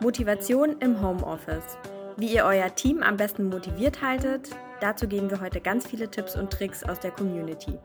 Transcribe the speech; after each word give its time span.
Motivation 0.00 0.78
im 0.80 1.00
Homeoffice. 1.02 1.76
Wie 2.16 2.34
ihr 2.34 2.44
euer 2.44 2.74
Team 2.74 3.02
am 3.02 3.18
besten 3.18 3.50
motiviert 3.50 4.00
haltet, 4.00 4.50
dazu 4.80 5.06
geben 5.06 5.30
wir 5.30 5.40
heute 5.40 5.60
ganz 5.60 5.86
viele 5.86 6.10
Tipps 6.10 6.34
und 6.34 6.50
Tricks 6.50 6.82
aus 6.82 7.00
der 7.00 7.10
Community. 7.10 7.78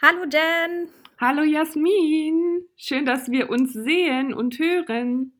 Hallo 0.00 0.24
Jen! 0.32 0.88
Hallo 1.20 1.42
Jasmin! 1.42 2.62
Schön, 2.76 3.04
dass 3.04 3.30
wir 3.30 3.50
uns 3.50 3.74
sehen 3.74 4.32
und 4.32 4.58
hören. 4.58 5.32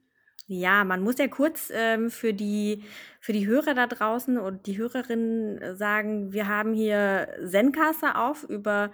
Ja, 0.47 0.85
man 0.85 1.03
muss 1.03 1.19
ja 1.19 1.29
kurz 1.29 1.71
ähm, 1.75 2.11
für, 2.11 2.35
die, 2.35 2.85
für 3.21 3.33
die 3.33 3.47
Hörer 3.47 3.75
da 3.75 3.87
draußen 3.87 4.39
und 4.39 4.67
die 4.67 4.77
Hörerinnen 4.79 5.77
sagen, 5.77 6.33
wir 6.33 6.49
haben 6.49 6.75
hier 6.75 7.29
Zencaster 7.47 8.21
auf, 8.21 8.45
über 8.45 8.91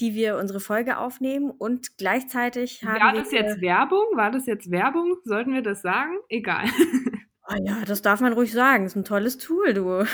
die 0.00 0.14
wir 0.14 0.36
unsere 0.36 0.60
Folge 0.60 0.98
aufnehmen 0.98 1.50
und 1.50 1.96
gleichzeitig 1.98 2.84
haben 2.84 3.00
War 3.00 3.14
wir 3.14 3.20
das 3.22 3.32
jetzt 3.32 3.60
Werbung? 3.60 4.04
War 4.14 4.30
das 4.30 4.46
jetzt 4.46 4.70
Werbung? 4.70 5.16
Sollten 5.24 5.52
wir 5.54 5.62
das 5.62 5.82
sagen? 5.82 6.18
Egal. 6.28 6.64
Ah 7.50 7.56
ja, 7.64 7.82
das 7.86 8.02
darf 8.02 8.20
man 8.20 8.34
ruhig 8.34 8.52
sagen. 8.52 8.84
Ist 8.84 8.94
ein 8.94 9.06
tolles 9.06 9.38
Tool, 9.38 9.72
du. 9.72 10.04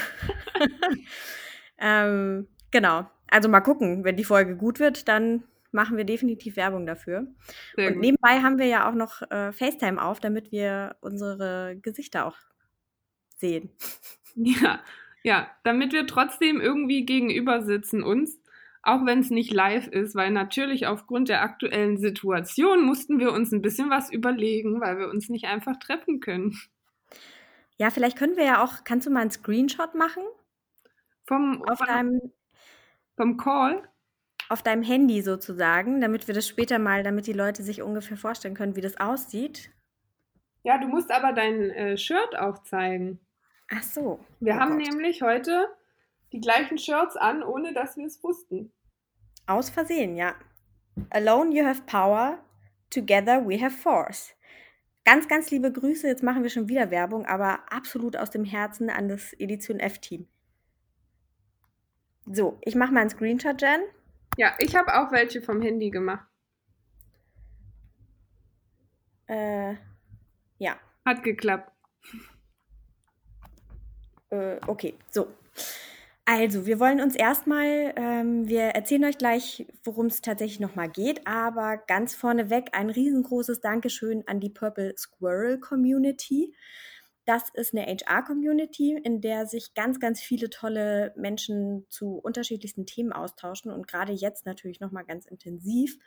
ähm, 1.79 2.47
genau. 2.71 3.11
Also 3.29 3.49
mal 3.49 3.61
gucken, 3.61 4.05
wenn 4.05 4.15
die 4.15 4.23
Folge 4.23 4.57
gut 4.57 4.79
wird, 4.79 5.09
dann 5.09 5.43
machen 5.75 5.97
wir 5.97 6.05
definitiv 6.05 6.57
Werbung 6.57 6.87
dafür. 6.87 7.27
Sehr 7.77 7.89
Und 7.89 7.95
gut. 7.95 8.03
nebenbei 8.03 8.41
haben 8.41 8.59
wir 8.59 8.67
ja 8.67 8.89
auch 8.89 8.95
noch 8.95 9.23
äh, 9.31 9.53
FaceTime 9.53 10.01
auf, 10.03 10.21
damit 10.21 10.53
wir 10.53 10.97
unsere 11.01 11.77
Gesichter 11.83 12.27
auch 12.27 12.37
sehen. 13.37 13.71
Ja, 14.37 14.81
ja, 15.23 15.49
damit 15.63 15.93
wir 15.93 16.09
trotzdem 16.09 16.61
irgendwie 16.61 17.07
gegenüber 17.07 17.63
sitzen 17.63 18.03
uns, 18.03 18.37
auch 18.83 19.07
wenn 19.07 19.21
es 19.21 19.31
nicht 19.31 19.53
live 19.53 19.87
ist, 19.87 20.17
weil 20.17 20.33
natürlich 20.33 20.89
aufgrund 20.89 21.29
der 21.29 21.43
aktuellen 21.43 21.99
Situation 21.99 22.85
mussten 22.85 23.21
wir 23.21 23.33
uns 23.33 23.53
ein 23.53 23.63
bisschen 23.63 23.91
was 23.91 24.13
überlegen, 24.13 24.81
weil 24.81 24.99
wir 24.99 25.09
uns 25.09 25.29
nicht 25.29 25.45
einfach 25.45 25.79
treffen 25.79 26.19
können. 26.19 26.59
Ja, 27.77 27.91
vielleicht 27.91 28.19
können 28.19 28.37
wir 28.37 28.45
ja 28.45 28.63
auch, 28.63 28.83
kannst 28.83 29.07
du 29.07 29.11
mal 29.11 29.21
einen 29.21 29.31
Screenshot 29.31 29.95
machen 29.95 30.25
Vom, 31.27 31.63
auf 31.63 31.79
von, 31.79 31.87
deinem, 31.87 32.33
vom 33.17 33.37
Call. 33.37 33.89
Auf 34.49 34.63
deinem 34.63 34.83
Handy 34.83 35.23
sozusagen, 35.23 36.01
damit 36.01 36.27
wir 36.27 36.35
das 36.35 36.47
später 36.47 36.79
mal, 36.79 37.03
damit 37.03 37.27
die 37.27 37.33
Leute 37.33 37.63
sich 37.63 37.83
ungefähr 37.83 38.17
vorstellen 38.17 38.55
können, 38.55 38.77
wie 38.77 38.81
das 38.81 38.99
aussieht. 38.99 39.71
Ja, 40.63 40.79
du 40.79 40.87
musst 40.89 41.11
aber 41.11 41.33
dein 41.33 41.71
äh, 41.71 41.97
Shirt 41.97 42.37
auch 42.39 42.63
zeigen. 42.63 43.21
Ach 43.71 43.83
so. 43.83 44.25
Wir 44.41 44.55
Oh 44.55 44.59
haben 44.59 44.79
Gott. 44.79 44.89
nämlich 44.89 45.23
heute 45.23 45.69
die 46.33 46.41
gleichen 46.41 46.79
Shirts 46.79 47.17
an, 47.17 47.43
ohne 47.43 47.73
dass 47.73 47.97
wir 47.97 48.07
es 48.07 48.23
wussten. 48.23 48.73
Aus 49.47 49.71
Versehen, 49.71 50.17
ja. 50.17 50.35
Alone 51.11 51.55
you 51.55 51.65
have 51.67 51.83
power, 51.87 52.39
together 52.91 53.47
we 53.47 53.61
have 53.61 53.77
force. 53.77 54.35
Ganz, 55.05 55.29
ganz 55.29 55.51
liebe 55.51 55.71
Grüße. 55.71 56.07
Jetzt 56.07 56.23
machen 56.23 56.43
wir 56.43 56.51
schon 56.51 56.69
wieder 56.69 56.91
Werbung, 56.91 57.27
aber 57.27 57.61
absolut 57.71 58.17
aus 58.17 58.31
dem 58.31 58.45
Herzen 58.45 58.89
an 58.89 59.09
das 59.09 59.35
Edition 59.35 59.81
F-Team. 59.81 60.27
So, 62.27 62.59
ich 62.63 62.75
mache 62.75 62.93
mal 62.93 63.01
einen 63.01 63.11
Screenshot, 63.11 63.61
Jen. 63.61 63.81
Ja, 64.37 64.55
ich 64.59 64.75
habe 64.75 64.95
auch 64.95 65.13
welche 65.13 65.43
vom 65.43 65.63
Handy 65.63 65.91
gemacht. 65.91 66.27
Äh, 69.27 69.75
ja, 70.59 70.77
Hat 71.05 71.23
geklappt. 71.23 71.73
äh, 74.31 74.57
okay, 74.67 74.95
so. 75.11 75.29
Also, 76.27 76.65
wir 76.67 76.81
wollen 76.81 77.01
uns 77.03 77.15
erstmal, 77.17 77.93
ähm, 77.97 78.49
wir 78.49 78.63
erzählen 78.63 79.05
euch 79.05 79.19
gleich, 79.19 79.67
worum 79.85 80.07
es 80.07 80.23
tatsächlich 80.23 80.59
nochmal 80.59 80.89
geht, 80.89 81.27
aber 81.27 81.77
ganz 81.77 82.15
vorneweg 82.15 82.71
ein 82.73 82.89
riesengroßes 82.89 83.61
Dankeschön 83.61 84.25
an 84.27 84.41
die 84.41 84.49
Purple 84.49 84.95
Squirrel 84.97 85.61
Community. 85.61 86.55
Das 87.25 87.49
ist 87.55 87.75
eine 87.75 87.87
HR-Community, 87.87 89.01
in 89.03 89.21
der 89.21 89.47
sich 89.47 89.75
ganz, 89.75 89.99
ganz 89.99 90.21
viele 90.21 90.51
tolle 90.51 91.15
Menschen 91.17 91.87
zu 91.89 92.19
unterschiedlichsten 92.19 92.87
Themen 92.87 93.13
austauschen 93.13 93.71
und 93.71 93.89
gerade 93.89 94.13
jetzt 94.13 94.45
natürlich 94.47 94.81
nochmal 94.81 95.05
ganz 95.05 95.25
intensiv. 95.27 95.99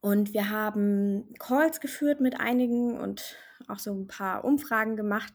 Und 0.00 0.34
wir 0.34 0.50
haben 0.50 1.32
Calls 1.38 1.80
geführt 1.80 2.20
mit 2.20 2.38
einigen 2.38 2.98
und 2.98 3.36
auch 3.68 3.78
so 3.78 3.94
ein 3.94 4.06
paar 4.06 4.44
Umfragen 4.44 4.96
gemacht 4.96 5.32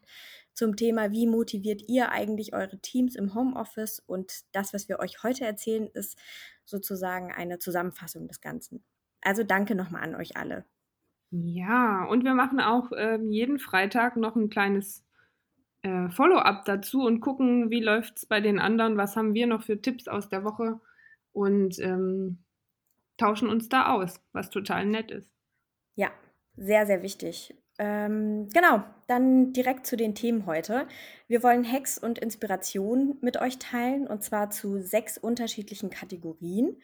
zum 0.59 0.75
Thema, 0.75 1.11
wie 1.13 1.25
motiviert 1.25 1.83
ihr 1.87 2.11
eigentlich 2.11 2.53
eure 2.53 2.79
Teams 2.79 3.15
im 3.15 3.33
Homeoffice? 3.33 3.99
Und 4.05 4.43
das, 4.51 4.73
was 4.73 4.89
wir 4.89 4.99
euch 4.99 5.23
heute 5.23 5.45
erzählen, 5.45 5.87
ist 5.87 6.19
sozusagen 6.65 7.31
eine 7.31 7.59
Zusammenfassung 7.59 8.27
des 8.27 8.41
Ganzen. 8.41 8.83
Also 9.21 9.43
danke 9.43 9.73
nochmal 9.73 10.03
an 10.03 10.15
euch 10.15 10.35
alle. 10.35 10.65
Ja, 11.31 12.05
und 12.05 12.23
wir 12.23 12.33
machen 12.33 12.59
auch 12.59 12.91
ähm, 12.97 13.29
jeden 13.29 13.59
Freitag 13.59 14.17
noch 14.17 14.35
ein 14.35 14.49
kleines 14.49 15.05
äh, 15.83 16.09
Follow-up 16.09 16.65
dazu 16.65 17.05
und 17.05 17.19
gucken, 17.19 17.69
wie 17.69 17.81
läuft 17.81 18.17
es 18.17 18.25
bei 18.25 18.41
den 18.41 18.59
anderen, 18.59 18.97
was 18.97 19.15
haben 19.15 19.33
wir 19.33 19.47
noch 19.47 19.63
für 19.63 19.81
Tipps 19.81 20.07
aus 20.07 20.29
der 20.29 20.43
Woche 20.43 20.79
und 21.31 21.77
ähm, 21.79 22.39
tauschen 23.17 23.49
uns 23.49 23.69
da 23.69 23.93
aus, 23.93 24.19
was 24.33 24.49
total 24.49 24.85
nett 24.85 25.11
ist. 25.11 25.29
Ja, 25.95 26.09
sehr, 26.55 26.87
sehr 26.87 27.03
wichtig. 27.03 27.55
Ähm, 27.77 28.49
genau, 28.49 28.83
dann 29.07 29.53
direkt 29.53 29.85
zu 29.85 29.95
den 29.95 30.15
Themen 30.15 30.45
heute. 30.45 30.85
Wir 31.27 31.43
wollen 31.43 31.69
Hacks 31.69 31.97
und 31.97 32.19
Inspiration 32.19 33.17
mit 33.21 33.39
euch 33.39 33.57
teilen 33.57 34.05
und 34.05 34.21
zwar 34.21 34.49
zu 34.49 34.81
sechs 34.81 35.17
unterschiedlichen 35.17 35.89
Kategorien. 35.89 36.81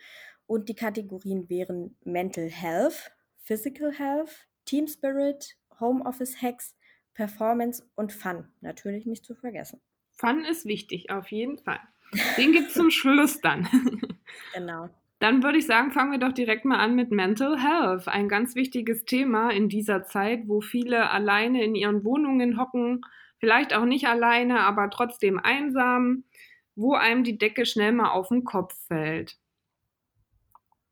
Und 0.47 0.69
die 0.69 0.75
Kategorien 0.75 1.49
wären 1.49 1.97
Mental 2.05 2.47
Health, 2.47 3.11
Physical 3.45 3.93
Health, 3.93 4.47
Team 4.65 4.87
Spirit, 4.87 5.55
Homeoffice 5.79 6.41
Hacks, 6.41 6.75
Performance 7.13 7.83
und 7.95 8.11
Fun. 8.11 8.47
Natürlich 8.61 9.05
nicht 9.05 9.23
zu 9.23 9.35
vergessen. 9.35 9.79
Fun 10.13 10.43
ist 10.45 10.65
wichtig, 10.65 11.11
auf 11.11 11.31
jeden 11.31 11.59
Fall. 11.59 11.79
Den 12.37 12.53
gibt 12.53 12.69
es 12.69 12.73
zum 12.73 12.89
Schluss 12.91 13.39
dann. 13.41 13.67
Genau. 14.53 14.89
Dann 15.19 15.43
würde 15.43 15.59
ich 15.59 15.65
sagen, 15.65 15.91
fangen 15.91 16.11
wir 16.11 16.19
doch 16.19 16.33
direkt 16.33 16.65
mal 16.65 16.79
an 16.79 16.93
mit 16.93 17.09
Mental 17.09 17.57
Health. 17.57 18.09
Ein 18.09 18.27
ganz 18.27 18.55
wichtiges 18.55 19.05
Thema 19.05 19.49
in 19.49 19.69
dieser 19.69 20.03
Zeit, 20.03 20.47
wo 20.47 20.59
viele 20.59 21.09
alleine 21.09 21.63
in 21.63 21.73
ihren 21.73 22.03
Wohnungen 22.03 22.59
hocken, 22.59 23.01
vielleicht 23.39 23.73
auch 23.73 23.85
nicht 23.85 24.07
alleine, 24.07 24.61
aber 24.61 24.89
trotzdem 24.89 25.39
einsam, 25.39 26.25
wo 26.75 26.95
einem 26.95 27.23
die 27.23 27.37
Decke 27.37 27.65
schnell 27.65 27.93
mal 27.93 28.11
auf 28.11 28.27
den 28.27 28.43
Kopf 28.43 28.75
fällt. 28.87 29.37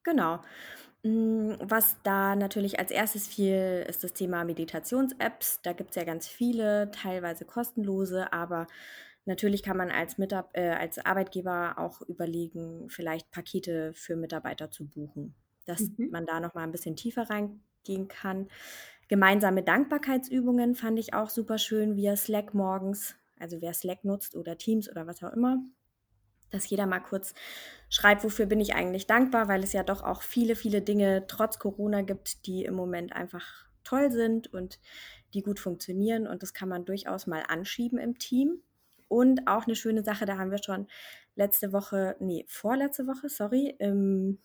Genau. 0.03 0.41
Mm, 1.05 1.55
Was 1.59 1.97
da 2.03 2.35
natürlich 2.35 2.79
als 2.79 2.91
erstes 2.91 3.27
fiel, 3.27 3.85
ist 3.87 4.03
das 4.03 4.13
Thema 4.13 4.43
Meditations-Apps. 4.45 5.61
Da 5.61 5.73
gibt 5.73 5.89
es 5.91 5.95
ja 5.97 6.03
ganz 6.05 6.27
viele, 6.27 6.91
teilweise 6.91 7.45
kostenlose, 7.45 8.31
aber 8.31 8.67
natürlich 9.25 9.63
kann 9.63 9.77
man 9.77 9.91
als, 9.91 10.17
Mitab 10.17 10.51
äh, 10.53 10.69
als 10.71 10.99
Arbeitgeber 10.99 11.77
auch 11.77 12.01
überlegen, 12.03 12.89
vielleicht 12.89 13.31
Pakete 13.31 13.93
für 13.93 14.15
Mitarbeiter 14.15 14.71
zu 14.71 14.87
buchen, 14.87 15.35
dass 15.65 15.91
Mhm. 15.97 16.09
man 16.09 16.25
da 16.25 16.39
noch 16.39 16.53
mal 16.53 16.63
ein 16.63 16.71
bisschen 16.71 16.95
tiefer 16.95 17.29
reingehen 17.29 18.07
kann. 18.07 18.47
Gemeinsame 19.09 19.63
Dankbarkeitsübungen 19.63 20.75
fand 20.75 20.99
ich 20.99 21.13
auch 21.13 21.29
super 21.29 21.57
schön 21.57 21.95
via 21.97 22.15
Slack 22.15 22.53
morgens. 22.53 23.15
Also 23.39 23.61
wer 23.61 23.73
Slack 23.73 24.05
nutzt 24.05 24.35
oder 24.35 24.57
Teams 24.57 24.89
oder 24.89 25.05
was 25.07 25.21
auch 25.23 25.33
immer, 25.33 25.57
dass 26.53 26.69
jeder 26.69 26.85
mal 26.85 26.99
kurz 26.99 27.33
schreibt, 27.89 28.23
wofür 28.23 28.45
bin 28.45 28.59
ich 28.59 28.75
eigentlich 28.75 29.07
dankbar, 29.07 29.47
weil 29.47 29.63
es 29.63 29.73
ja 29.73 29.83
doch 29.83 30.03
auch 30.03 30.21
viele, 30.21 30.55
viele 30.55 30.81
Dinge 30.81 31.25
trotz 31.27 31.59
Corona 31.59 32.01
gibt, 32.01 32.45
die 32.45 32.65
im 32.65 32.75
Moment 32.75 33.13
einfach 33.13 33.65
toll 33.83 34.11
sind 34.11 34.53
und 34.53 34.79
die 35.33 35.41
gut 35.41 35.59
funktionieren. 35.59 36.27
Und 36.27 36.43
das 36.43 36.53
kann 36.53 36.69
man 36.69 36.85
durchaus 36.85 37.27
mal 37.27 37.43
anschieben 37.47 37.97
im 37.97 38.17
Team. 38.17 38.61
Und 39.07 39.47
auch 39.47 39.65
eine 39.65 39.75
schöne 39.75 40.03
Sache, 40.03 40.25
da 40.25 40.37
haben 40.37 40.51
wir 40.51 40.63
schon 40.63 40.87
letzte 41.35 41.71
Woche, 41.73 42.15
nee, 42.19 42.45
vorletzte 42.47 43.05
Woche, 43.05 43.29
sorry, 43.29 43.75
in 43.77 44.39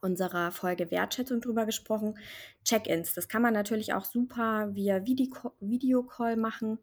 unserer 0.00 0.50
Folge 0.52 0.90
Wertschätzung 0.90 1.40
drüber 1.40 1.66
gesprochen. 1.66 2.18
Check-ins, 2.64 3.14
das 3.14 3.28
kann 3.28 3.42
man 3.42 3.54
natürlich 3.54 3.94
auch 3.94 4.04
super 4.04 4.74
via 4.74 5.04
Video- 5.04 5.52
Videocall 5.60 6.36
machen. 6.36 6.78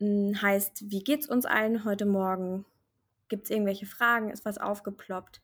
Hm, 0.00 0.40
Heißt, 0.40 0.90
wie 0.90 1.04
geht's 1.04 1.28
uns 1.28 1.44
allen 1.46 1.84
heute 1.84 2.06
Morgen? 2.06 2.64
Gibt 3.28 3.44
es 3.44 3.50
irgendwelche 3.50 3.86
Fragen? 3.86 4.30
Ist 4.30 4.44
was 4.44 4.58
aufgeploppt? 4.58 5.42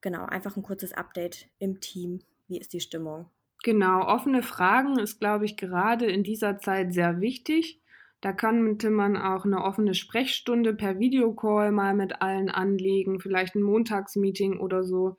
Genau, 0.00 0.24
einfach 0.26 0.56
ein 0.56 0.62
kurzes 0.62 0.92
Update 0.92 1.48
im 1.58 1.80
Team. 1.80 2.20
Wie 2.48 2.58
ist 2.58 2.72
die 2.72 2.80
Stimmung? 2.80 3.30
Genau, 3.62 4.06
offene 4.06 4.42
Fragen 4.42 4.98
ist, 4.98 5.18
glaube 5.18 5.44
ich, 5.44 5.56
gerade 5.56 6.06
in 6.06 6.22
dieser 6.22 6.58
Zeit 6.58 6.92
sehr 6.92 7.20
wichtig. 7.20 7.80
Da 8.20 8.32
könnte 8.32 8.90
man 8.90 9.16
auch 9.16 9.44
eine 9.44 9.62
offene 9.64 9.94
Sprechstunde 9.94 10.74
per 10.74 10.98
Videocall 10.98 11.72
mal 11.72 11.94
mit 11.94 12.22
allen 12.22 12.48
anlegen, 12.48 13.20
vielleicht 13.20 13.54
ein 13.54 13.62
Montagsmeeting 13.62 14.58
oder 14.58 14.84
so, 14.84 15.16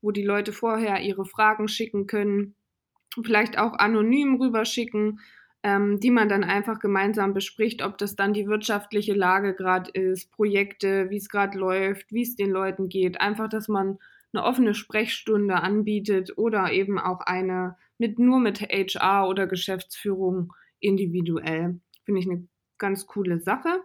wo 0.00 0.10
die 0.10 0.24
Leute 0.24 0.52
vorher 0.52 1.00
ihre 1.00 1.24
Fragen 1.24 1.68
schicken 1.68 2.06
können, 2.06 2.54
vielleicht 3.22 3.58
auch 3.58 3.74
anonym 3.74 4.40
rüberschicken, 4.40 5.20
ähm, 5.62 6.00
die 6.00 6.10
man 6.10 6.28
dann 6.28 6.44
einfach 6.44 6.78
gemeinsam 6.78 7.34
bespricht, 7.34 7.82
ob 7.82 7.98
das 7.98 8.16
dann 8.16 8.32
die 8.32 8.46
wirtschaftliche 8.46 9.14
Lage 9.14 9.54
gerade 9.54 9.90
ist, 9.90 10.32
Projekte, 10.32 11.10
wie 11.10 11.18
es 11.18 11.28
gerade 11.28 11.58
läuft, 11.58 12.12
wie 12.12 12.22
es 12.22 12.36
den 12.36 12.50
Leuten 12.50 12.88
geht. 12.88 13.20
Einfach, 13.20 13.48
dass 13.48 13.68
man 13.68 13.98
eine 14.32 14.44
offene 14.44 14.74
Sprechstunde 14.74 15.56
anbietet 15.56 16.38
oder 16.38 16.72
eben 16.72 16.98
auch 16.98 17.20
eine 17.20 17.76
mit 17.98 18.18
nur 18.18 18.40
mit 18.40 18.60
HR 18.60 19.28
oder 19.28 19.46
Geschäftsführung 19.46 20.54
individuell. 20.78 21.80
Finde 22.04 22.20
ich 22.20 22.30
eine 22.30 22.48
ganz 22.78 23.06
coole 23.06 23.40
Sache. 23.40 23.82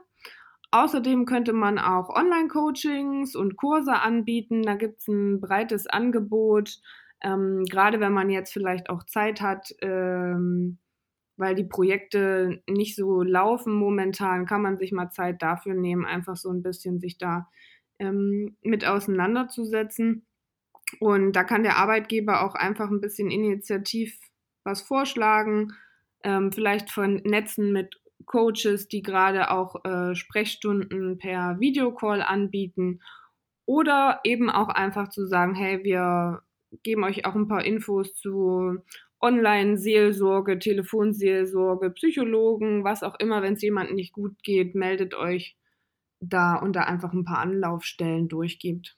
Außerdem 0.71 1.25
könnte 1.25 1.53
man 1.53 1.77
auch 1.79 2.09
Online-Coachings 2.09 3.35
und 3.35 3.57
Kurse 3.57 3.93
anbieten. 3.93 4.63
Da 4.63 4.75
gibt 4.75 5.01
es 5.01 5.07
ein 5.07 5.41
breites 5.41 5.87
Angebot, 5.87 6.79
ähm, 7.21 7.63
gerade 7.69 7.99
wenn 7.99 8.13
man 8.13 8.29
jetzt 8.29 8.53
vielleicht 8.53 8.89
auch 8.89 9.03
Zeit 9.03 9.41
hat, 9.41 9.73
ähm, 9.81 10.79
weil 11.37 11.55
die 11.55 11.63
Projekte 11.63 12.61
nicht 12.69 12.95
so 12.95 13.21
laufen 13.21 13.73
momentan, 13.73 14.45
kann 14.45 14.61
man 14.61 14.77
sich 14.77 14.91
mal 14.91 15.09
Zeit 15.09 15.41
dafür 15.41 15.73
nehmen, 15.73 16.05
einfach 16.05 16.35
so 16.35 16.49
ein 16.49 16.63
bisschen 16.63 16.99
sich 16.99 17.17
da 17.17 17.47
ähm, 17.99 18.57
mit 18.61 18.85
auseinanderzusetzen. 18.85 20.25
Und 20.99 21.33
da 21.33 21.43
kann 21.43 21.63
der 21.63 21.77
Arbeitgeber 21.77 22.45
auch 22.45 22.55
einfach 22.55 22.89
ein 22.89 23.01
bisschen 23.01 23.31
initiativ 23.31 24.17
was 24.63 24.81
vorschlagen, 24.81 25.73
ähm, 26.23 26.51
vielleicht 26.51 26.91
von 26.91 27.15
Netzen 27.17 27.71
mit 27.71 27.99
Coaches, 28.25 28.87
die 28.87 29.01
gerade 29.01 29.51
auch 29.51 29.83
äh, 29.85 30.15
Sprechstunden 30.15 31.17
per 31.17 31.59
Videocall 31.59 32.21
anbieten 32.21 33.01
oder 33.65 34.19
eben 34.23 34.49
auch 34.49 34.69
einfach 34.69 35.09
zu 35.09 35.25
sagen, 35.25 35.55
hey, 35.55 35.83
wir 35.83 36.41
geben 36.83 37.03
euch 37.03 37.25
auch 37.25 37.35
ein 37.35 37.47
paar 37.47 37.63
Infos 37.63 38.15
zu 38.15 38.79
Online-Seelsorge, 39.21 40.59
Telefonseelsorge, 40.59 41.91
Psychologen, 41.91 42.83
was 42.83 43.03
auch 43.03 43.15
immer, 43.19 43.41
wenn 43.41 43.53
es 43.53 43.61
jemandem 43.61 43.95
nicht 43.95 44.13
gut 44.13 44.41
geht, 44.43 44.75
meldet 44.75 45.15
euch 45.15 45.57
da 46.19 46.55
und 46.55 46.75
da 46.75 46.81
einfach 46.83 47.13
ein 47.13 47.25
paar 47.25 47.39
Anlaufstellen 47.39 48.27
durchgibt. 48.27 48.97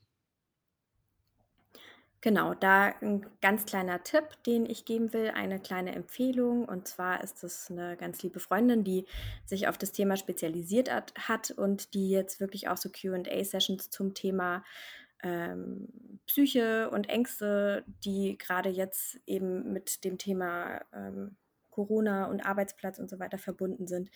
Genau, 2.21 2.55
da 2.55 2.95
ein 2.99 3.25
ganz 3.41 3.65
kleiner 3.65 4.03
Tipp, 4.03 4.23
den 4.45 4.65
ich 4.65 4.85
geben 4.85 5.13
will, 5.13 5.29
eine 5.29 5.59
kleine 5.59 5.93
Empfehlung. 5.93 6.65
Und 6.65 6.87
zwar 6.87 7.23
ist 7.23 7.43
es 7.43 7.69
eine 7.69 7.95
ganz 7.95 8.23
liebe 8.23 8.39
Freundin, 8.39 8.83
die 8.83 9.05
sich 9.45 9.67
auf 9.67 9.77
das 9.77 9.91
Thema 9.91 10.17
spezialisiert 10.17 10.89
hat 11.15 11.51
und 11.51 11.93
die 11.93 12.09
jetzt 12.09 12.39
wirklich 12.39 12.69
auch 12.69 12.77
so 12.77 12.89
QA-Sessions 12.89 13.91
zum 13.91 14.15
Thema 14.15 14.63
ähm, 15.23 16.19
Psyche 16.25 16.89
und 16.89 17.09
Ängste, 17.09 17.83
die 18.03 18.37
gerade 18.37 18.69
jetzt 18.69 19.19
eben 19.25 19.73
mit 19.73 20.03
dem 20.03 20.17
Thema 20.17 20.81
ähm, 20.93 21.37
Corona 21.69 22.25
und 22.25 22.41
Arbeitsplatz 22.45 22.99
und 22.99 23.09
so 23.09 23.19
weiter 23.19 23.37
verbunden 23.37 23.87
sind. 23.87 24.09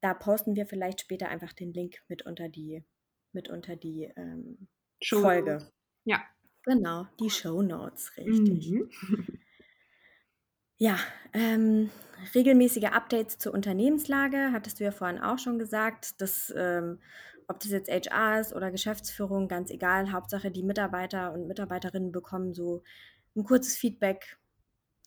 Da 0.00 0.14
posten 0.14 0.56
wir 0.56 0.66
vielleicht 0.66 1.00
später 1.00 1.28
einfach 1.28 1.52
den 1.52 1.72
Link 1.72 2.02
mit 2.08 2.26
unter 2.26 2.48
die, 2.48 2.84
mit 3.32 3.48
unter 3.48 3.76
die 3.76 4.12
ähm, 4.16 4.68
Folge. 5.02 5.70
Ja, 6.04 6.22
Genau, 6.64 7.06
die 7.18 7.30
Show 7.30 7.62
Notes, 7.62 8.16
richtig. 8.16 8.70
Mhm. 8.70 8.88
Ja, 10.78 10.98
ähm, 11.32 11.90
regelmäßige 12.34 12.86
Updates 12.86 13.38
zur 13.38 13.54
Unternehmenslage, 13.54 14.50
hattest 14.52 14.78
du 14.80 14.84
ja 14.84 14.90
vorhin 14.90 15.20
auch 15.20 15.38
schon 15.38 15.58
gesagt, 15.58 16.20
dass, 16.20 16.52
ähm, 16.56 17.00
ob 17.48 17.60
das 17.60 17.70
jetzt 17.70 17.90
HR 17.90 18.40
ist 18.40 18.54
oder 18.54 18.70
Geschäftsführung, 18.70 19.48
ganz 19.48 19.70
egal, 19.70 20.12
Hauptsache 20.12 20.50
die 20.50 20.62
Mitarbeiter 20.62 21.32
und 21.32 21.46
Mitarbeiterinnen 21.46 22.12
bekommen 22.12 22.54
so 22.54 22.82
ein 23.36 23.44
kurzes 23.44 23.76
Feedback, 23.76 24.38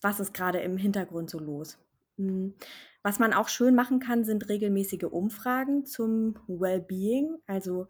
was 0.02 0.20
ist 0.20 0.34
gerade 0.34 0.60
im 0.60 0.78
Hintergrund 0.78 1.30
so 1.30 1.40
los. 1.40 1.78
Mhm. 2.18 2.56
Was 3.04 3.20
man 3.20 3.34
auch 3.34 3.50
schön 3.50 3.76
machen 3.76 4.00
kann, 4.00 4.24
sind 4.24 4.50
regelmäßige 4.50 5.04
Umfragen 5.04 5.86
zum 5.86 6.36
Wellbeing, 6.48 7.38
also 7.46 7.88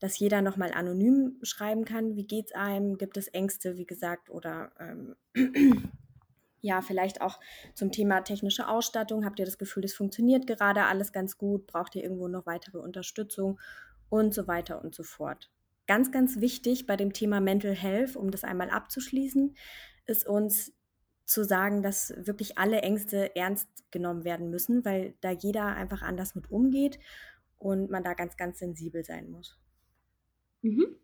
dass 0.00 0.18
jeder 0.18 0.42
nochmal 0.42 0.72
anonym 0.72 1.38
schreiben 1.42 1.84
kann, 1.84 2.16
wie 2.16 2.26
geht 2.26 2.46
es 2.46 2.54
einem, 2.54 2.98
gibt 2.98 3.16
es 3.16 3.28
Ängste, 3.28 3.76
wie 3.76 3.86
gesagt, 3.86 4.28
oder 4.30 4.72
ähm, 4.78 5.16
ja, 6.64 6.80
vielleicht 6.80 7.20
auch 7.20 7.40
zum 7.74 7.92
Thema 7.92 8.22
technische 8.22 8.68
Ausstattung. 8.68 9.26
Habt 9.26 9.38
ihr 9.38 9.44
das 9.44 9.58
Gefühl, 9.58 9.84
es 9.84 9.92
funktioniert 9.92 10.46
gerade 10.46 10.84
alles 10.84 11.12
ganz 11.12 11.36
gut? 11.36 11.66
Braucht 11.66 11.94
ihr 11.94 12.02
irgendwo 12.02 12.26
noch 12.26 12.46
weitere 12.46 12.78
Unterstützung? 12.78 13.60
Und 14.08 14.32
so 14.32 14.46
weiter 14.46 14.82
und 14.82 14.94
so 14.94 15.02
fort. 15.02 15.50
Ganz, 15.86 16.10
ganz 16.10 16.40
wichtig 16.40 16.86
bei 16.86 16.96
dem 16.96 17.12
Thema 17.12 17.40
Mental 17.40 17.74
Health, 17.74 18.16
um 18.16 18.30
das 18.30 18.44
einmal 18.44 18.70
abzuschließen, 18.70 19.54
ist 20.06 20.26
uns 20.26 20.72
zu 21.26 21.44
sagen, 21.44 21.82
dass 21.82 22.14
wirklich 22.16 22.56
alle 22.56 22.80
Ängste 22.80 23.36
ernst 23.36 23.68
genommen 23.90 24.24
werden 24.24 24.48
müssen, 24.48 24.84
weil 24.86 25.14
da 25.20 25.32
jeder 25.32 25.66
einfach 25.66 26.00
anders 26.00 26.34
mit 26.34 26.50
umgeht 26.50 26.98
und 27.58 27.90
man 27.90 28.02
da 28.02 28.14
ganz, 28.14 28.38
ganz 28.38 28.58
sensibel 28.58 29.04
sein 29.04 29.30
muss. 29.30 29.58
Mhm. 30.62 30.96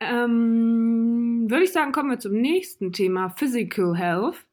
Ähm, 0.00 1.46
würde 1.50 1.64
ich 1.64 1.72
sagen, 1.72 1.92
kommen 1.92 2.10
wir 2.10 2.18
zum 2.18 2.40
nächsten 2.40 2.92
Thema, 2.92 3.28
Physical 3.28 3.96
Health. 3.96 4.46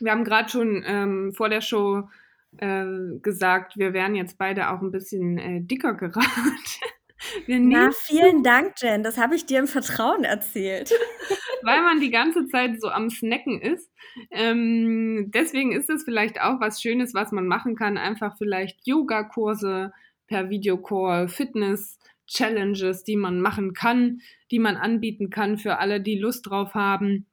Wir 0.00 0.12
haben 0.12 0.24
gerade 0.24 0.48
schon 0.48 0.82
ähm, 0.86 1.32
vor 1.34 1.48
der 1.48 1.60
Show 1.60 2.08
äh, 2.58 2.84
gesagt, 3.22 3.76
wir 3.76 3.92
wären 3.92 4.14
jetzt 4.14 4.38
beide 4.38 4.70
auch 4.70 4.80
ein 4.80 4.90
bisschen 4.90 5.38
äh, 5.38 5.60
dicker 5.60 5.94
geraten. 5.94 6.26
Na, 7.46 7.90
vielen 7.92 8.42
Dank, 8.42 8.74
Jen. 8.80 9.02
Das 9.02 9.18
habe 9.18 9.36
ich 9.36 9.44
dir 9.44 9.58
im 9.58 9.66
Vertrauen 9.66 10.24
erzählt. 10.24 10.90
Weil 11.62 11.82
man 11.82 12.00
die 12.00 12.10
ganze 12.10 12.46
Zeit 12.46 12.80
so 12.80 12.88
am 12.88 13.10
Snacken 13.10 13.60
ist. 13.60 13.92
Ähm, 14.30 15.30
deswegen 15.34 15.72
ist 15.72 15.90
es 15.90 16.04
vielleicht 16.04 16.40
auch 16.40 16.60
was 16.60 16.80
Schönes, 16.80 17.12
was 17.12 17.30
man 17.30 17.46
machen 17.46 17.76
kann. 17.76 17.98
Einfach 17.98 18.38
vielleicht 18.38 18.86
Yoga-Kurse 18.86 19.92
per 20.26 20.48
Videocall, 20.48 21.28
Fitness. 21.28 21.98
Challenges, 22.30 23.02
die 23.02 23.16
man 23.16 23.40
machen 23.40 23.74
kann, 23.74 24.20
die 24.52 24.60
man 24.60 24.76
anbieten 24.76 25.30
kann 25.30 25.58
für 25.58 25.78
alle, 25.78 26.00
die 26.00 26.16
Lust 26.16 26.48
drauf 26.48 26.74
haben. 26.74 27.26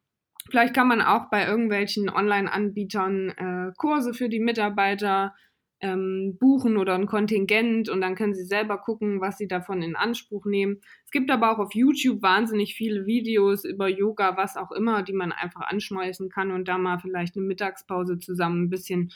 Vielleicht 0.50 0.74
kann 0.74 0.88
man 0.88 1.02
auch 1.02 1.30
bei 1.30 1.46
irgendwelchen 1.46 2.10
Online-Anbietern 2.10 3.30
äh, 3.30 3.74
Kurse 3.78 4.14
für 4.14 4.30
die 4.30 4.40
Mitarbeiter 4.40 5.34
ähm, 5.80 6.38
buchen 6.40 6.78
oder 6.78 6.96
ein 6.96 7.06
Kontingent 7.06 7.90
und 7.90 8.02
dann 8.02 8.16
können 8.16 8.34
sie 8.34 8.46
selber 8.46 8.80
gucken, 8.80 9.22
was 9.22 9.38
sie 9.38 9.48
davon 9.48 9.82
in 9.82 9.96
Anspruch 9.96 10.46
nehmen. 10.46 10.82
Es 11.06 11.12
gibt 11.12 11.30
aber 11.30 11.52
auch 11.52 11.60
auf 11.60 11.76
YouTube 11.76 12.22
wahnsinnig 12.22 12.76
viele 12.76 13.06
Videos 13.06 13.64
über 13.64 13.88
Yoga, 13.88 14.38
was 14.38 14.58
auch 14.58 14.72
immer, 14.72 15.04
die 15.04 15.14
man 15.14 15.32
einfach 15.32 15.62
anschmeißen 15.62 16.30
kann 16.30 16.52
und 16.52 16.68
da 16.68 16.78
mal 16.78 17.00
vielleicht 17.00 17.36
eine 17.36 17.46
Mittagspause 17.46 18.18
zusammen 18.18 18.64
ein 18.64 18.70
bisschen 18.70 19.12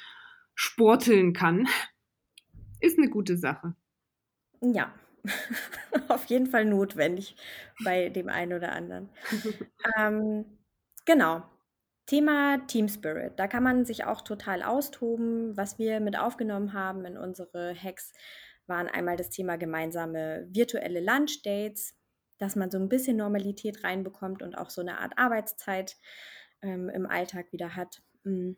sporteln 0.53 1.33
kann. 1.33 1.67
Ist 2.79 2.99
eine 2.99 3.09
gute 3.09 3.37
Sache. 3.37 3.75
Ja, 4.61 4.93
auf 6.09 6.25
jeden 6.25 6.47
Fall 6.47 6.65
notwendig 6.65 7.35
bei 7.83 8.09
dem 8.09 8.29
einen 8.29 8.53
oder 8.53 8.71
anderen. 8.73 9.09
ähm, 9.97 10.45
genau. 11.05 11.43
Thema 12.05 12.57
Team 12.67 12.89
Spirit. 12.89 13.33
Da 13.37 13.47
kann 13.47 13.63
man 13.63 13.85
sich 13.85 14.03
auch 14.05 14.21
total 14.21 14.63
austoben. 14.63 15.55
Was 15.55 15.79
wir 15.79 15.99
mit 15.99 16.17
aufgenommen 16.17 16.73
haben 16.73 17.05
in 17.05 17.17
unsere 17.17 17.73
Hacks 17.73 18.13
waren 18.67 18.87
einmal 18.87 19.17
das 19.17 19.29
Thema 19.29 19.57
gemeinsame 19.57 20.47
virtuelle 20.49 20.99
Lunch-Dates, 20.99 21.95
dass 22.37 22.55
man 22.55 22.71
so 22.71 22.79
ein 22.79 22.89
bisschen 22.89 23.17
Normalität 23.17 23.83
reinbekommt 23.83 24.41
und 24.41 24.57
auch 24.57 24.69
so 24.69 24.81
eine 24.81 24.99
Art 24.99 25.13
Arbeitszeit 25.17 25.97
ähm, 26.61 26.89
im 26.89 27.05
Alltag 27.05 27.51
wieder 27.51 27.75
hat. 27.75 28.01
Mm. 28.23 28.53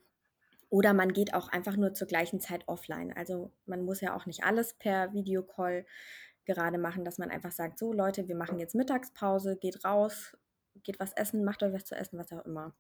Oder 0.70 0.94
man 0.94 1.14
geht 1.14 1.36
auch 1.36 1.50
einfach 1.50 1.76
nur 1.76 1.94
zur 1.94 2.08
gleichen 2.08 2.40
Zeit 2.40 2.68
offline. 2.68 3.14
Also 3.16 3.52
man 3.68 3.86
muss 3.86 4.02
ja 4.02 4.16
auch 4.16 4.26
nicht 4.26 4.44
alles 4.44 4.74
per 4.74 5.14
Videocall 5.14 5.86
gerade 6.46 6.80
machen, 6.80 7.06
dass 7.06 7.20
man 7.20 7.30
einfach 7.30 7.52
sagt, 7.52 7.78
so 7.78 7.94
Leute, 7.94 8.28
wir 8.28 8.36
machen 8.36 8.58
jetzt 8.58 8.74
Mittagspause, 8.74 9.56
geht 9.58 9.86
raus, 9.86 10.36
geht 10.84 11.00
was 11.00 11.14
essen, 11.14 11.44
macht 11.44 11.64
euch 11.64 11.74
was 11.74 11.86
zu 11.86 11.96
essen, 11.96 12.18
was 12.18 12.32
auch 12.32 12.46
immer. 12.46 12.74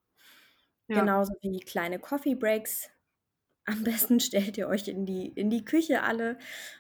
Ja. 0.88 1.00
Genauso 1.00 1.33
wie 1.41 1.60
kleine 1.60 2.00
Coffee 2.00 2.36
Breaks. 2.36 2.89
Am 3.65 3.86
besten 3.86 4.19
stellt 4.19 4.57
ihr 4.57 4.67
euch 4.67 4.89
in 4.89 5.05
die, 5.05 5.27
in 5.29 5.50
die 5.50 5.63
Küche 5.63 6.03
alle 6.03 6.38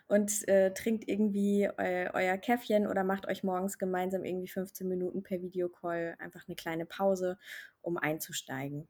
und 0.07 0.45
äh, 0.49 0.73
trinkt 0.73 1.07
irgendwie 1.07 1.69
eu, 1.77 2.09
euer 2.13 2.37
Käffchen 2.37 2.87
oder 2.87 3.05
macht 3.05 3.25
euch 3.25 3.41
morgens 3.41 3.77
gemeinsam 3.77 4.25
irgendwie 4.25 4.49
15 4.49 4.89
Minuten 4.89 5.23
per 5.23 5.41
Videocall 5.41 6.15
einfach 6.19 6.45
eine 6.45 6.57
kleine 6.57 6.85
Pause, 6.85 7.37
um 7.81 7.95
einzusteigen. 7.95 8.89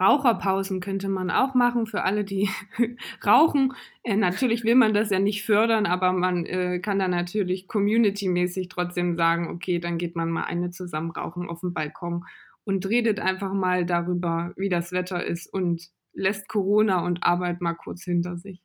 Raucherpausen 0.00 0.80
könnte 0.80 1.08
man 1.08 1.30
auch 1.30 1.54
machen 1.54 1.86
für 1.86 2.02
alle, 2.02 2.24
die 2.24 2.48
rauchen. 3.26 3.74
Äh, 4.02 4.16
natürlich 4.16 4.64
will 4.64 4.74
man 4.74 4.94
das 4.94 5.10
ja 5.10 5.18
nicht 5.18 5.44
fördern, 5.44 5.86
aber 5.86 6.12
man 6.12 6.46
äh, 6.46 6.78
kann 6.80 6.98
da 6.98 7.08
natürlich 7.08 7.68
community-mäßig 7.68 8.68
trotzdem 8.68 9.16
sagen, 9.16 9.50
okay, 9.50 9.78
dann 9.78 9.98
geht 9.98 10.16
man 10.16 10.30
mal 10.30 10.44
eine 10.44 10.70
zusammen 10.70 11.10
rauchen 11.10 11.48
auf 11.48 11.60
dem 11.60 11.74
Balkon 11.74 12.24
und 12.64 12.86
redet 12.86 13.20
einfach 13.20 13.52
mal 13.52 13.84
darüber, 13.84 14.52
wie 14.56 14.68
das 14.68 14.92
Wetter 14.92 15.24
ist 15.24 15.52
und 15.52 15.90
lässt 16.14 16.48
Corona 16.48 17.04
und 17.04 17.22
Arbeit 17.22 17.60
mal 17.60 17.74
kurz 17.74 18.04
hinter 18.04 18.36
sich. 18.38 18.62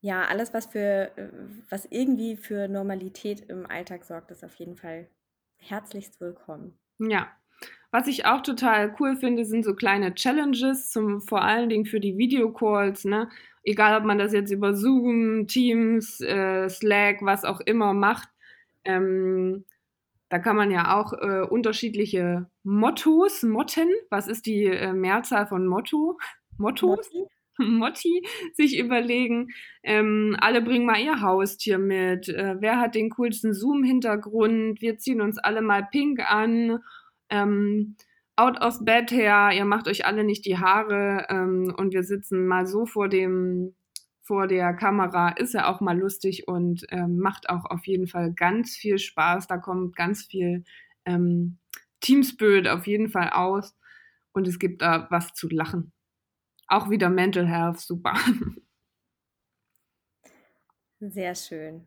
Ja, 0.00 0.24
alles, 0.24 0.52
was 0.52 0.66
für, 0.66 1.16
äh, 1.16 1.28
was 1.70 1.86
irgendwie 1.86 2.36
für 2.36 2.68
Normalität 2.68 3.40
im 3.48 3.66
Alltag 3.66 4.04
sorgt, 4.04 4.30
ist 4.30 4.44
auf 4.44 4.54
jeden 4.56 4.76
Fall 4.76 5.08
herzlichst 5.58 6.20
willkommen. 6.20 6.78
Ja, 6.98 7.28
Was 7.90 8.06
ich 8.06 8.24
auch 8.24 8.40
total 8.40 8.94
cool 9.00 9.16
finde, 9.16 9.44
sind 9.44 9.64
so 9.64 9.74
kleine 9.74 10.14
Challenges, 10.14 10.90
zum, 10.90 11.20
vor 11.20 11.42
allen 11.42 11.68
Dingen 11.68 11.84
für 11.84 12.00
die 12.00 12.16
Videocalls, 12.16 13.04
ne? 13.04 13.28
Egal, 13.64 13.98
ob 13.98 14.04
man 14.04 14.18
das 14.18 14.32
jetzt 14.32 14.50
über 14.50 14.74
Zoom, 14.74 15.46
Teams, 15.46 16.20
äh, 16.20 16.68
Slack, 16.68 17.18
was 17.20 17.44
auch 17.44 17.60
immer 17.60 17.92
macht. 17.94 18.28
Ähm, 18.84 19.64
da 20.30 20.38
kann 20.38 20.56
man 20.56 20.70
ja 20.70 20.98
auch 20.98 21.12
äh, 21.12 21.42
unterschiedliche 21.42 22.46
Mottos, 22.62 23.42
Motten, 23.42 23.90
was 24.08 24.28
ist 24.28 24.46
die 24.46 24.64
äh, 24.64 24.94
Mehrzahl 24.94 25.46
von 25.46 25.66
Motto? 25.66 26.18
Mottos? 26.56 27.10
Motti? 27.12 27.26
Motti 27.58 28.26
sich 28.54 28.78
überlegen. 28.78 29.48
Ähm, 29.82 30.36
alle 30.40 30.62
bringen 30.62 30.86
mal 30.86 31.00
ihr 31.00 31.20
Haustier 31.20 31.78
mit. 31.78 32.28
Äh, 32.30 32.56
wer 32.60 32.80
hat 32.80 32.94
den 32.94 33.10
coolsten 33.10 33.52
Zoom-Hintergrund? 33.52 34.80
Wir 34.80 34.96
ziehen 34.96 35.20
uns 35.20 35.36
alle 35.38 35.60
mal 35.60 35.86
pink 35.90 36.20
an. 36.20 36.80
Ähm, 37.32 37.96
out 38.36 38.60
of 38.60 38.84
bed 38.84 39.10
her, 39.10 39.50
ihr 39.54 39.64
macht 39.64 39.88
euch 39.88 40.06
alle 40.06 40.22
nicht 40.22 40.44
die 40.44 40.58
Haare 40.58 41.26
ähm, 41.30 41.74
und 41.76 41.92
wir 41.92 42.04
sitzen 42.04 42.46
mal 42.46 42.66
so 42.66 42.86
vor 42.86 43.08
dem 43.08 43.74
vor 44.24 44.46
der 44.46 44.72
Kamera 44.74 45.30
ist 45.30 45.52
ja 45.52 45.68
auch 45.68 45.80
mal 45.80 45.98
lustig 45.98 46.46
und 46.46 46.86
ähm, 46.90 47.18
macht 47.18 47.50
auch 47.50 47.64
auf 47.64 47.86
jeden 47.86 48.06
Fall 48.06 48.32
ganz 48.32 48.76
viel 48.76 48.98
Spaß. 48.98 49.48
Da 49.48 49.58
kommt 49.58 49.96
ganz 49.96 50.24
viel 50.24 50.64
ähm, 51.04 51.58
Teamspirit 52.00 52.68
auf 52.68 52.86
jeden 52.86 53.08
Fall 53.08 53.30
aus 53.30 53.74
und 54.32 54.46
es 54.46 54.60
gibt 54.60 54.80
da 54.80 55.08
was 55.10 55.34
zu 55.34 55.48
lachen. 55.48 55.92
Auch 56.68 56.88
wieder 56.88 57.10
Mental 57.10 57.46
Health, 57.46 57.80
super. 57.80 58.14
Sehr 61.00 61.34
schön. 61.34 61.84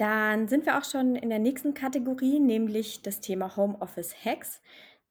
Dann 0.00 0.48
sind 0.48 0.64
wir 0.64 0.78
auch 0.78 0.84
schon 0.84 1.14
in 1.14 1.28
der 1.28 1.38
nächsten 1.38 1.74
Kategorie, 1.74 2.40
nämlich 2.40 3.02
das 3.02 3.20
Thema 3.20 3.54
Homeoffice 3.54 4.14
Hacks. 4.24 4.62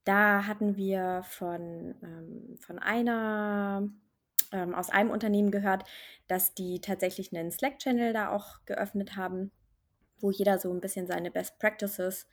Da 0.03 0.47
hatten 0.47 0.77
wir 0.77 1.21
von, 1.29 1.93
ähm, 2.01 2.57
von 2.59 2.79
einer 2.79 3.87
ähm, 4.51 4.73
aus 4.73 4.89
einem 4.89 5.11
Unternehmen 5.11 5.51
gehört, 5.51 5.83
dass 6.27 6.55
die 6.55 6.81
tatsächlich 6.81 7.31
einen 7.37 7.51
Slack-Channel 7.51 8.13
da 8.13 8.31
auch 8.31 8.65
geöffnet 8.65 9.15
haben, 9.15 9.51
wo 10.21 10.31
jeder 10.31 10.57
so 10.57 10.73
ein 10.73 10.81
bisschen 10.81 11.05
seine 11.05 11.29
Best 11.29 11.59
Practices 11.59 12.27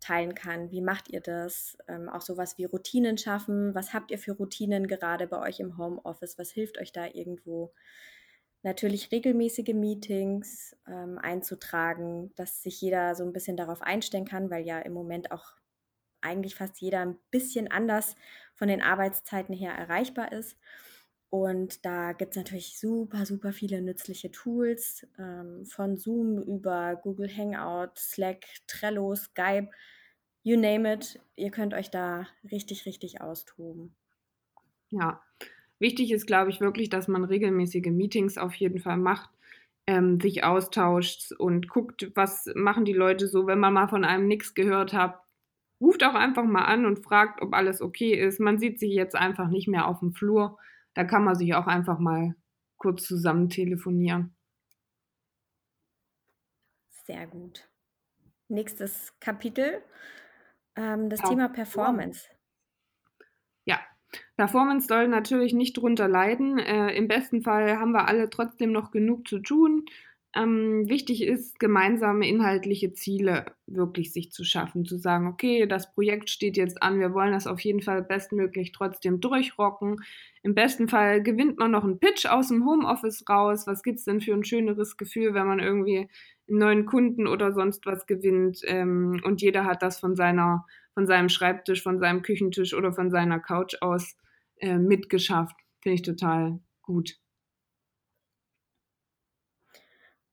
teilen 0.00 0.34
kann. 0.34 0.70
Wie 0.70 0.80
macht 0.80 1.10
ihr 1.10 1.20
das? 1.20 1.76
Ähm, 1.88 2.08
auch 2.08 2.22
sowas 2.22 2.56
wie 2.56 2.64
Routinen 2.64 3.18
schaffen. 3.18 3.74
Was 3.74 3.92
habt 3.92 4.10
ihr 4.10 4.18
für 4.18 4.32
Routinen 4.32 4.86
gerade 4.86 5.26
bei 5.26 5.46
euch 5.46 5.60
im 5.60 5.76
Homeoffice? 5.76 6.38
Was 6.38 6.52
hilft 6.52 6.78
euch 6.78 6.92
da 6.92 7.04
irgendwo? 7.04 7.74
Natürlich 8.68 9.10
regelmäßige 9.10 9.72
Meetings 9.72 10.76
ähm, 10.86 11.16
einzutragen, 11.16 12.34
dass 12.36 12.62
sich 12.62 12.78
jeder 12.82 13.14
so 13.14 13.24
ein 13.24 13.32
bisschen 13.32 13.56
darauf 13.56 13.80
einstellen 13.80 14.26
kann, 14.26 14.50
weil 14.50 14.66
ja 14.66 14.78
im 14.80 14.92
Moment 14.92 15.32
auch 15.32 15.56
eigentlich 16.20 16.54
fast 16.54 16.78
jeder 16.82 17.00
ein 17.00 17.16
bisschen 17.30 17.70
anders 17.70 18.14
von 18.52 18.68
den 18.68 18.82
Arbeitszeiten 18.82 19.54
her 19.54 19.72
erreichbar 19.72 20.32
ist. 20.32 20.58
Und 21.30 21.86
da 21.86 22.12
gibt 22.12 22.32
es 22.32 22.36
natürlich 22.36 22.78
super, 22.78 23.24
super 23.24 23.54
viele 23.54 23.80
nützliche 23.80 24.30
Tools, 24.30 25.06
ähm, 25.18 25.64
von 25.64 25.96
Zoom 25.96 26.42
über 26.42 26.96
Google 26.96 27.34
Hangout, 27.34 27.92
Slack, 27.96 28.44
Trello, 28.66 29.14
Skype, 29.14 29.70
you 30.42 30.60
name 30.60 30.92
it. 30.92 31.18
Ihr 31.36 31.50
könnt 31.50 31.72
euch 31.72 31.90
da 31.90 32.26
richtig, 32.50 32.84
richtig 32.84 33.22
austoben. 33.22 33.96
Ja, 34.90 35.22
wichtig 35.78 36.12
ist, 36.12 36.26
glaube 36.26 36.50
ich, 36.50 36.60
wirklich, 36.60 36.90
dass 36.90 37.08
man 37.08 37.24
regelmäßige 37.24 37.86
Meetings 37.86 38.38
auf 38.38 38.54
jeden 38.54 38.80
Fall 38.80 38.96
macht, 38.96 39.30
ähm, 39.86 40.20
sich 40.20 40.44
austauscht 40.44 41.32
und 41.32 41.68
guckt, 41.68 42.10
was 42.14 42.50
machen 42.54 42.84
die 42.84 42.92
Leute 42.92 43.26
so, 43.28 43.46
wenn 43.46 43.58
man 43.58 43.72
mal 43.72 43.88
von 43.88 44.04
einem 44.04 44.26
nichts 44.26 44.54
gehört 44.54 44.92
hat. 44.92 45.20
Ruft 45.80 46.04
auch 46.04 46.14
einfach 46.14 46.44
mal 46.44 46.64
an 46.64 46.86
und 46.86 47.04
fragt, 47.04 47.40
ob 47.40 47.54
alles 47.54 47.80
okay 47.80 48.12
ist. 48.12 48.40
Man 48.40 48.58
sieht 48.58 48.80
sich 48.80 48.92
jetzt 48.92 49.14
einfach 49.14 49.48
nicht 49.48 49.68
mehr 49.68 49.86
auf 49.86 50.00
dem 50.00 50.12
Flur 50.12 50.58
da 50.98 51.04
kann 51.04 51.22
man 51.22 51.36
sich 51.36 51.54
auch 51.54 51.68
einfach 51.68 52.00
mal 52.00 52.34
kurz 52.76 53.04
zusammen 53.04 53.48
telefonieren. 53.48 54.34
Sehr 57.04 57.24
gut. 57.28 57.70
Nächstes 58.48 59.14
Kapitel, 59.20 59.80
ähm, 60.74 61.08
das 61.08 61.20
ja. 61.20 61.28
Thema 61.28 61.48
Performance. 61.50 62.28
Ja, 63.64 63.78
Performance 64.36 64.88
soll 64.88 65.08
natürlich 65.08 65.52
nicht 65.52 65.76
drunter 65.76 66.08
leiden. 66.08 66.58
Äh, 66.58 66.94
Im 66.96 67.08
besten 67.08 67.42
Fall 67.42 67.78
haben 67.78 67.92
wir 67.92 68.08
alle 68.08 68.30
trotzdem 68.30 68.72
noch 68.72 68.90
genug 68.90 69.28
zu 69.28 69.38
tun. 69.38 69.84
Ähm, 70.36 70.88
wichtig 70.88 71.22
ist, 71.22 71.58
gemeinsame 71.58 72.28
inhaltliche 72.28 72.92
Ziele 72.92 73.46
wirklich 73.66 74.12
sich 74.12 74.30
zu 74.30 74.44
schaffen, 74.44 74.84
zu 74.84 74.98
sagen, 74.98 75.26
okay, 75.26 75.66
das 75.66 75.92
Projekt 75.94 76.28
steht 76.28 76.58
jetzt 76.58 76.82
an, 76.82 77.00
wir 77.00 77.14
wollen 77.14 77.32
das 77.32 77.46
auf 77.46 77.60
jeden 77.60 77.80
Fall 77.80 78.02
bestmöglich 78.02 78.72
trotzdem 78.72 79.20
durchrocken. 79.20 79.96
Im 80.42 80.54
besten 80.54 80.86
Fall 80.88 81.22
gewinnt 81.22 81.58
man 81.58 81.70
noch 81.70 81.82
einen 81.82 81.98
Pitch 81.98 82.26
aus 82.26 82.48
dem 82.48 82.66
Homeoffice 82.66 83.24
raus. 83.28 83.66
Was 83.66 83.82
gibt 83.82 83.98
es 83.98 84.04
denn 84.04 84.20
für 84.20 84.34
ein 84.34 84.44
schöneres 84.44 84.98
Gefühl, 84.98 85.32
wenn 85.32 85.46
man 85.46 85.60
irgendwie 85.60 86.08
einen 86.48 86.58
neuen 86.58 86.86
Kunden 86.86 87.26
oder 87.26 87.52
sonst 87.52 87.86
was 87.86 88.06
gewinnt 88.06 88.60
ähm, 88.64 89.20
und 89.24 89.40
jeder 89.40 89.64
hat 89.64 89.82
das 89.82 89.98
von 89.98 90.14
seiner, 90.14 90.66
von 90.98 91.06
seinem 91.06 91.28
Schreibtisch, 91.28 91.84
von 91.84 92.00
seinem 92.00 92.22
Küchentisch 92.22 92.74
oder 92.74 92.92
von 92.92 93.12
seiner 93.12 93.38
Couch 93.38 93.76
aus 93.82 94.16
äh, 94.56 94.78
mitgeschafft. 94.78 95.54
Finde 95.80 95.94
ich 95.94 96.02
total 96.02 96.58
gut. 96.82 97.14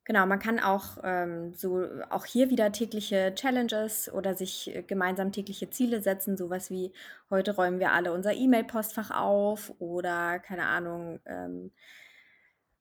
Genau, 0.06 0.26
man 0.26 0.40
kann 0.40 0.60
auch 0.60 0.98
ähm, 1.04 1.54
so 1.54 1.86
auch 2.10 2.26
hier 2.26 2.50
wieder 2.50 2.72
tägliche 2.72 3.36
Challenges 3.36 4.12
oder 4.12 4.34
sich 4.34 4.76
äh, 4.76 4.82
gemeinsam 4.82 5.32
tägliche 5.32 5.70
Ziele 5.70 6.02
setzen, 6.02 6.36
sowas 6.36 6.72
wie 6.72 6.92
heute 7.30 7.56
räumen 7.56 7.80
wir 7.80 7.92
alle 7.92 8.12
unser 8.12 8.34
E-Mail-Postfach 8.34 9.12
auf 9.12 9.72
oder 9.78 10.40
keine 10.40 10.66
Ahnung, 10.66 11.20
ähm, 11.28 11.74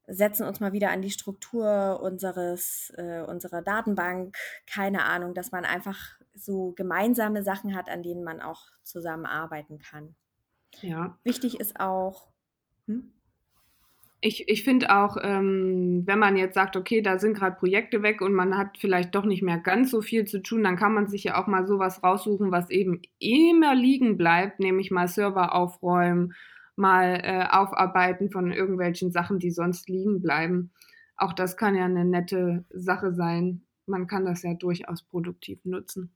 setzen 0.06 0.46
uns 0.46 0.58
mal 0.58 0.72
wieder 0.72 0.88
an 0.88 1.02
die 1.02 1.10
Struktur 1.10 2.00
unseres, 2.02 2.94
äh, 2.96 3.20
unserer 3.20 3.60
Datenbank, 3.60 4.38
keine 4.66 5.04
Ahnung, 5.04 5.34
dass 5.34 5.52
man 5.52 5.66
einfach 5.66 6.18
so 6.34 6.72
gemeinsame 6.72 7.42
Sachen 7.42 7.74
hat, 7.74 7.88
an 7.88 8.02
denen 8.02 8.24
man 8.24 8.40
auch 8.40 8.62
zusammenarbeiten 8.82 9.78
kann. 9.78 10.14
Ja. 10.80 11.18
Wichtig 11.22 11.60
ist 11.60 11.78
auch, 11.78 12.28
hm? 12.86 13.12
ich, 14.26 14.48
ich 14.48 14.64
finde 14.64 14.88
auch, 14.96 15.18
ähm, 15.20 16.02
wenn 16.06 16.18
man 16.18 16.38
jetzt 16.38 16.54
sagt, 16.54 16.76
okay, 16.76 17.02
da 17.02 17.18
sind 17.18 17.34
gerade 17.36 17.56
Projekte 17.56 18.02
weg 18.02 18.22
und 18.22 18.32
man 18.32 18.56
hat 18.56 18.78
vielleicht 18.78 19.14
doch 19.14 19.26
nicht 19.26 19.42
mehr 19.42 19.58
ganz 19.58 19.90
so 19.90 20.00
viel 20.00 20.24
zu 20.24 20.40
tun, 20.40 20.64
dann 20.64 20.76
kann 20.76 20.94
man 20.94 21.08
sich 21.08 21.24
ja 21.24 21.40
auch 21.40 21.46
mal 21.46 21.66
sowas 21.66 22.02
raussuchen, 22.02 22.50
was 22.50 22.70
eben 22.70 23.02
immer 23.18 23.74
liegen 23.74 24.16
bleibt, 24.16 24.60
nämlich 24.60 24.90
mal 24.90 25.08
Server 25.08 25.54
aufräumen, 25.54 26.32
mal 26.74 27.20
äh, 27.22 27.46
aufarbeiten 27.50 28.30
von 28.30 28.50
irgendwelchen 28.50 29.12
Sachen, 29.12 29.38
die 29.38 29.50
sonst 29.50 29.90
liegen 29.90 30.22
bleiben. 30.22 30.72
Auch 31.16 31.34
das 31.34 31.58
kann 31.58 31.76
ja 31.76 31.84
eine 31.84 32.06
nette 32.06 32.64
Sache 32.70 33.12
sein. 33.12 33.66
Man 33.84 34.06
kann 34.06 34.24
das 34.24 34.42
ja 34.42 34.54
durchaus 34.54 35.02
produktiv 35.02 35.62
nutzen. 35.66 36.14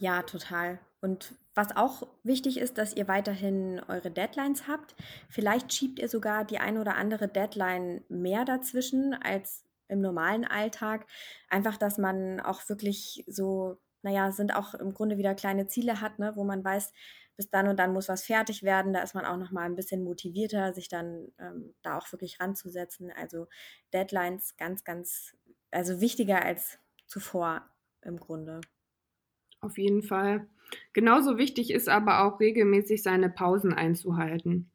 Ja, 0.00 0.22
total. 0.22 0.78
Und 1.02 1.34
was 1.54 1.76
auch 1.76 2.08
wichtig 2.22 2.58
ist, 2.58 2.78
dass 2.78 2.96
ihr 2.96 3.06
weiterhin 3.06 3.82
eure 3.86 4.10
Deadlines 4.10 4.66
habt. 4.66 4.94
Vielleicht 5.28 5.74
schiebt 5.74 5.98
ihr 5.98 6.08
sogar 6.08 6.46
die 6.46 6.58
ein 6.58 6.78
oder 6.78 6.94
andere 6.96 7.28
Deadline 7.28 8.02
mehr 8.08 8.46
dazwischen 8.46 9.12
als 9.12 9.66
im 9.88 10.00
normalen 10.00 10.46
Alltag. 10.46 11.06
Einfach, 11.50 11.76
dass 11.76 11.98
man 11.98 12.40
auch 12.40 12.66
wirklich 12.70 13.24
so, 13.26 13.76
naja, 14.00 14.32
sind 14.32 14.54
auch 14.56 14.72
im 14.72 14.94
Grunde 14.94 15.18
wieder 15.18 15.34
kleine 15.34 15.66
Ziele 15.66 16.00
hat, 16.00 16.18
ne, 16.18 16.32
wo 16.34 16.44
man 16.44 16.64
weiß, 16.64 16.94
bis 17.36 17.50
dann 17.50 17.68
und 17.68 17.76
dann 17.78 17.92
muss 17.92 18.08
was 18.08 18.24
fertig 18.24 18.62
werden. 18.62 18.94
Da 18.94 19.02
ist 19.02 19.14
man 19.14 19.26
auch 19.26 19.36
noch 19.36 19.50
mal 19.50 19.66
ein 19.66 19.76
bisschen 19.76 20.02
motivierter, 20.02 20.72
sich 20.72 20.88
dann 20.88 21.28
ähm, 21.38 21.74
da 21.82 21.98
auch 21.98 22.10
wirklich 22.10 22.40
ranzusetzen. 22.40 23.12
Also 23.14 23.48
Deadlines 23.92 24.56
ganz, 24.56 24.82
ganz, 24.82 25.36
also 25.70 26.00
wichtiger 26.00 26.42
als 26.42 26.78
zuvor 27.06 27.68
im 28.00 28.18
Grunde. 28.18 28.62
Auf 29.60 29.78
jeden 29.78 30.02
Fall. 30.02 30.46
Genauso 30.92 31.36
wichtig 31.36 31.70
ist 31.70 31.88
aber 31.88 32.24
auch 32.24 32.40
regelmäßig 32.40 33.02
seine 33.02 33.28
Pausen 33.28 33.72
einzuhalten. 33.72 34.70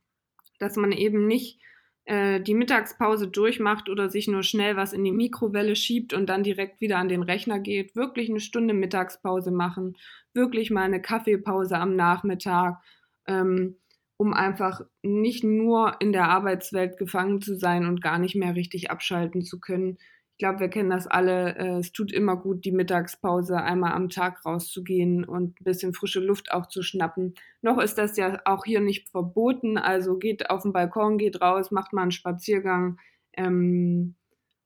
Dass 0.60 0.76
man 0.76 0.92
eben 0.92 1.28
nicht 1.28 1.60
äh, 2.06 2.40
die 2.40 2.54
Mittagspause 2.54 3.28
durchmacht 3.28 3.90
oder 3.90 4.10
sich 4.10 4.28
nur 4.28 4.44
schnell 4.44 4.78
was 4.78 4.94
in 4.94 5.04
die 5.04 5.12
Mikrowelle 5.12 5.76
schiebt 5.76 6.14
und 6.14 6.28
dann 6.28 6.44
direkt 6.44 6.82
wieder 6.82 6.98
an 6.98 7.10
den 7.10 7.24
Rechner 7.24 7.60
geht. 7.60 7.96
Wirklich 7.96 8.30
eine 8.30 8.40
Stunde 8.40 8.74
Mittagspause 8.74 9.52
machen, 9.52 9.98
wirklich 10.34 10.70
mal 10.70 10.84
eine 10.84 11.02
Kaffeepause 11.02 11.78
am 11.78 11.96
Nachmittag, 11.96 12.80
ähm, 13.26 13.78
um 14.18 14.34
einfach 14.34 14.82
nicht 15.02 15.44
nur 15.44 15.96
in 16.00 16.14
der 16.14 16.30
Arbeitswelt 16.30 16.98
gefangen 16.98 17.42
zu 17.42 17.56
sein 17.58 17.86
und 17.86 18.02
gar 18.02 18.20
nicht 18.20 18.36
mehr 18.36 18.56
richtig 18.56 18.92
abschalten 18.92 19.42
zu 19.42 19.60
können, 19.60 19.98
ich 20.36 20.40
glaube, 20.40 20.60
wir 20.60 20.68
kennen 20.70 20.90
das 20.90 21.08
alle. 21.08 21.56
Äh, 21.56 21.78
es 21.78 21.94
tut 21.94 22.12
immer 22.12 22.36
gut, 22.36 22.66
die 22.66 22.74
Mittagspause 22.74 23.56
einmal 23.56 23.94
am 23.94 24.10
Tag 24.10 24.46
rauszugehen 24.46 25.24
und 25.24 25.62
ein 25.62 25.64
bisschen 25.64 25.94
frische 25.94 26.20
Luft 26.20 26.52
auch 26.52 26.66
zu 26.68 26.84
schnappen. 26.84 27.36
Noch 27.62 27.78
ist 27.80 27.98
das 27.98 28.18
ja 28.18 28.42
auch 28.44 28.66
hier 28.66 28.82
nicht 28.82 29.08
verboten. 29.10 29.78
Also 29.78 30.18
geht 30.18 30.50
auf 30.50 30.64
den 30.64 30.74
Balkon, 30.74 31.18
geht 31.18 31.40
raus, 31.42 31.72
macht 31.72 31.94
mal 31.94 32.02
einen 32.02 32.12
Spaziergang, 32.12 33.00
ähm, 33.38 34.16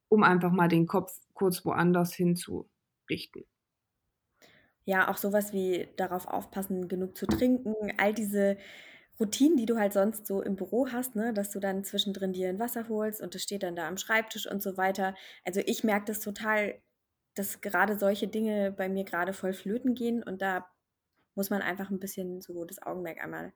um 0.07 0.23
einfach 0.23 0.51
mal 0.51 0.69
den 0.69 0.87
Kopf 0.87 1.19
kurz 1.35 1.63
woanders 1.65 2.15
hinzurichten. 2.15 3.45
ja, 4.85 5.07
auch 5.07 5.17
sowas 5.17 5.53
wie 5.53 5.87
darauf 5.97 6.27
aufpassen, 6.27 6.87
genug 6.87 7.15
zu 7.15 7.27
trinken, 7.27 7.75
all 7.97 8.13
diese 8.13 8.57
Routinen, 9.19 9.57
die 9.57 9.65
du 9.65 9.77
halt 9.77 9.93
sonst 9.93 10.25
so 10.25 10.41
im 10.41 10.55
Büro 10.55 10.87
hast, 10.91 11.15
ne, 11.15 11.33
dass 11.33 11.51
du 11.51 11.59
dann 11.59 11.83
zwischendrin 11.83 12.33
dir 12.33 12.49
ein 12.49 12.59
Wasser 12.59 12.87
holst 12.87 13.21
und 13.21 13.35
das 13.35 13.43
steht 13.43 13.63
dann 13.63 13.75
da 13.75 13.87
am 13.87 13.97
Schreibtisch 13.97 14.49
und 14.49 14.61
so 14.61 14.77
weiter. 14.77 15.15
Also 15.43 15.61
ich 15.65 15.83
merke 15.83 16.05
das 16.05 16.21
total, 16.21 16.79
dass 17.35 17.61
gerade 17.61 17.97
solche 17.97 18.27
Dinge 18.27 18.71
bei 18.71 18.87
mir 18.89 19.03
gerade 19.03 19.33
voll 19.33 19.53
flöten 19.53 19.93
gehen 19.93 20.23
und 20.23 20.41
da 20.41 20.65
muss 21.35 21.49
man 21.49 21.61
einfach 21.61 21.89
ein 21.89 21.99
bisschen 21.99 22.41
so 22.41 22.65
das 22.65 22.81
Augenmerk 22.81 23.21
einmal 23.21 23.53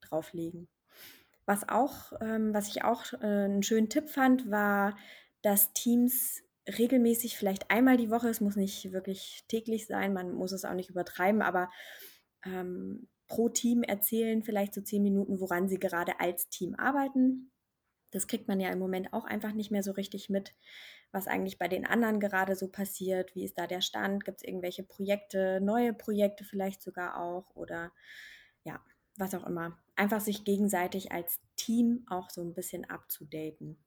drauf 0.00 0.32
legen. 0.32 0.68
Was 1.46 1.68
auch, 1.68 2.12
ähm, 2.20 2.52
was 2.52 2.68
ich 2.68 2.84
auch 2.84 3.12
äh, 3.14 3.44
einen 3.44 3.62
schönen 3.62 3.88
Tipp 3.88 4.10
fand, 4.10 4.50
war, 4.50 4.96
dass 5.42 5.72
Teams 5.72 6.42
regelmäßig 6.66 7.38
vielleicht 7.38 7.70
einmal 7.70 7.96
die 7.96 8.10
Woche, 8.10 8.28
es 8.28 8.40
muss 8.40 8.56
nicht 8.56 8.92
wirklich 8.92 9.44
täglich 9.48 9.86
sein, 9.86 10.12
man 10.12 10.32
muss 10.32 10.52
es 10.52 10.64
auch 10.64 10.74
nicht 10.74 10.90
übertreiben, 10.90 11.42
aber 11.42 11.70
ähm, 12.44 13.08
pro 13.28 13.48
Team 13.48 13.82
erzählen 13.82 14.42
vielleicht 14.42 14.74
so 14.74 14.80
zehn 14.80 15.02
Minuten, 15.02 15.40
woran 15.40 15.68
sie 15.68 15.78
gerade 15.78 16.20
als 16.20 16.48
Team 16.48 16.74
arbeiten. 16.76 17.50
Das 18.12 18.26
kriegt 18.26 18.48
man 18.48 18.60
ja 18.60 18.70
im 18.70 18.78
Moment 18.78 19.12
auch 19.12 19.24
einfach 19.24 19.52
nicht 19.52 19.70
mehr 19.70 19.82
so 19.82 19.92
richtig 19.92 20.28
mit, 20.30 20.54
was 21.12 21.26
eigentlich 21.26 21.58
bei 21.58 21.68
den 21.68 21.86
anderen 21.86 22.20
gerade 22.20 22.54
so 22.56 22.68
passiert. 22.68 23.34
Wie 23.34 23.44
ist 23.44 23.58
da 23.58 23.66
der 23.66 23.80
Stand? 23.80 24.24
Gibt 24.24 24.38
es 24.38 24.48
irgendwelche 24.48 24.84
Projekte, 24.84 25.60
neue 25.60 25.92
Projekte 25.92 26.44
vielleicht 26.44 26.82
sogar 26.82 27.20
auch 27.20 27.54
oder 27.54 27.92
ja, 28.64 28.80
was 29.16 29.34
auch 29.34 29.46
immer. 29.46 29.78
Einfach 29.96 30.20
sich 30.20 30.44
gegenseitig 30.44 31.12
als 31.12 31.40
Team 31.56 32.04
auch 32.08 32.30
so 32.30 32.42
ein 32.42 32.54
bisschen 32.54 32.84
abzudaten. 32.84 33.78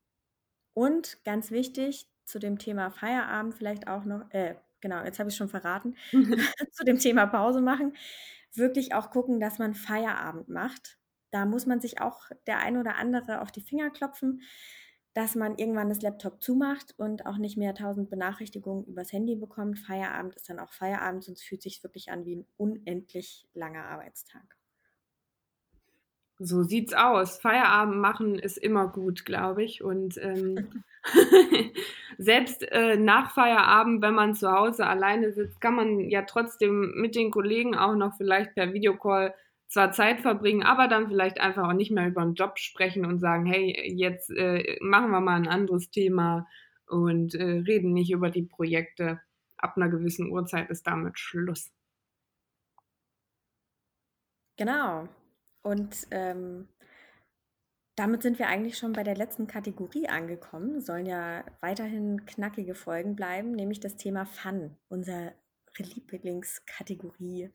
Und 0.74 1.24
ganz 1.24 1.52
wichtig, 1.52 2.08
zu 2.26 2.40
dem 2.40 2.58
Thema 2.58 2.92
Feierabend 2.92 3.56
vielleicht 3.56 3.88
auch 3.88 4.06
noch, 4.06 4.30
äh, 4.32 4.56
genau, 4.82 5.04
jetzt 5.04 5.20
habe 5.20 5.30
ich 5.30 5.36
schon 5.36 5.50
verraten, 5.50 5.96
zu 6.72 6.84
dem 6.84 7.00
Thema 7.00 7.26
Pause 7.28 7.62
machen, 7.62 7.94
wirklich 8.54 8.94
auch 8.94 9.12
gucken, 9.12 9.40
dass 9.40 9.60
man 9.60 9.74
Feierabend 9.76 10.50
macht. 10.50 10.98
Da 11.32 11.46
muss 11.46 11.66
man 11.66 11.80
sich 11.82 12.02
auch 12.02 12.30
der 12.48 12.60
ein 12.60 12.78
oder 12.78 12.96
andere 12.96 13.42
auf 13.42 13.52
die 13.52 13.62
Finger 13.62 13.92
klopfen, 13.92 14.42
dass 15.14 15.36
man 15.36 15.58
irgendwann 15.58 15.90
das 15.90 16.02
Laptop 16.02 16.42
zumacht 16.42 16.94
und 16.98 17.26
auch 17.26 17.38
nicht 17.38 17.58
mehr 17.58 17.74
tausend 17.76 18.10
Benachrichtigungen 18.10 18.86
übers 18.86 19.12
Handy 19.12 19.36
bekommt. 19.36 19.80
Feierabend 19.80 20.36
ist 20.36 20.50
dann 20.50 20.60
auch 20.60 20.74
Feierabend, 20.74 21.24
sonst 21.24 21.44
fühlt 21.44 21.62
sich 21.62 21.84
wirklich 21.84 22.12
an 22.12 22.26
wie 22.26 22.38
ein 22.38 22.48
unendlich 22.58 23.48
langer 23.54 23.86
Arbeitstag. 23.86 24.59
So 26.42 26.64
sieht's 26.64 26.94
aus. 26.94 27.38
Feierabend 27.38 27.98
machen 27.98 28.40
ist 28.40 28.58
immer 28.58 28.88
gut, 28.88 29.26
glaube 29.26 29.62
ich. 29.62 29.84
Und 29.84 30.18
ähm, 30.18 30.84
selbst 32.18 32.64
äh, 32.72 32.96
nach 32.96 33.32
Feierabend, 33.32 34.02
wenn 34.02 34.16
man 34.16 34.36
zu 34.36 34.50
Hause 34.50 34.88
alleine 34.88 35.34
sitzt, 35.34 35.60
kann 35.60 35.76
man 35.76 36.10
ja 36.10 36.22
trotzdem 36.22 36.94
mit 36.96 37.16
den 37.16 37.30
Kollegen 37.30 37.76
auch 37.76 37.94
noch 37.96 38.16
vielleicht 38.16 38.56
per 38.56 38.74
Videocall 38.74 39.34
zwar 39.68 39.92
Zeit 39.92 40.22
verbringen, 40.22 40.64
aber 40.64 40.88
dann 40.88 41.10
vielleicht 41.10 41.42
einfach 41.42 41.68
auch 41.68 41.74
nicht 41.74 41.92
mehr 41.92 42.08
über 42.08 42.24
den 42.24 42.36
Job 42.36 42.58
sprechen 42.58 43.06
und 43.06 43.20
sagen, 43.20 43.46
hey, 43.46 43.94
jetzt 43.94 44.32
äh, 44.32 44.78
machen 44.82 45.12
wir 45.12 45.20
mal 45.20 45.36
ein 45.36 45.48
anderes 45.48 45.92
Thema 45.92 46.48
und 46.88 47.36
äh, 47.36 47.44
reden 47.44 47.92
nicht 47.94 48.12
über 48.12 48.30
die 48.30 48.44
Projekte. 48.44 49.20
Ab 49.58 49.76
einer 49.76 49.90
gewissen 49.90 50.32
Uhrzeit 50.32 50.70
ist 50.70 50.88
damit 50.88 51.20
Schluss. 51.20 51.70
Genau. 54.58 55.08
Und 55.62 56.08
ähm, 56.12 56.68
damit 57.96 58.24
sind 58.24 58.40
wir 58.40 58.48
eigentlich 58.48 58.78
schon 58.78 58.94
bei 58.94 59.04
der 59.04 59.16
letzten 59.16 59.48
Kategorie 59.48 60.08
angekommen. 60.08 60.80
Sollen 60.80 61.06
ja 61.06 61.44
weiterhin 61.60 62.26
knackige 62.26 62.76
Folgen 62.76 63.16
bleiben, 63.16 63.52
nämlich 63.52 63.82
das 63.82 63.98
Thema 63.98 64.26
Fun, 64.26 64.78
unsere 64.88 65.34
Lieblingskategorie. 65.78 67.52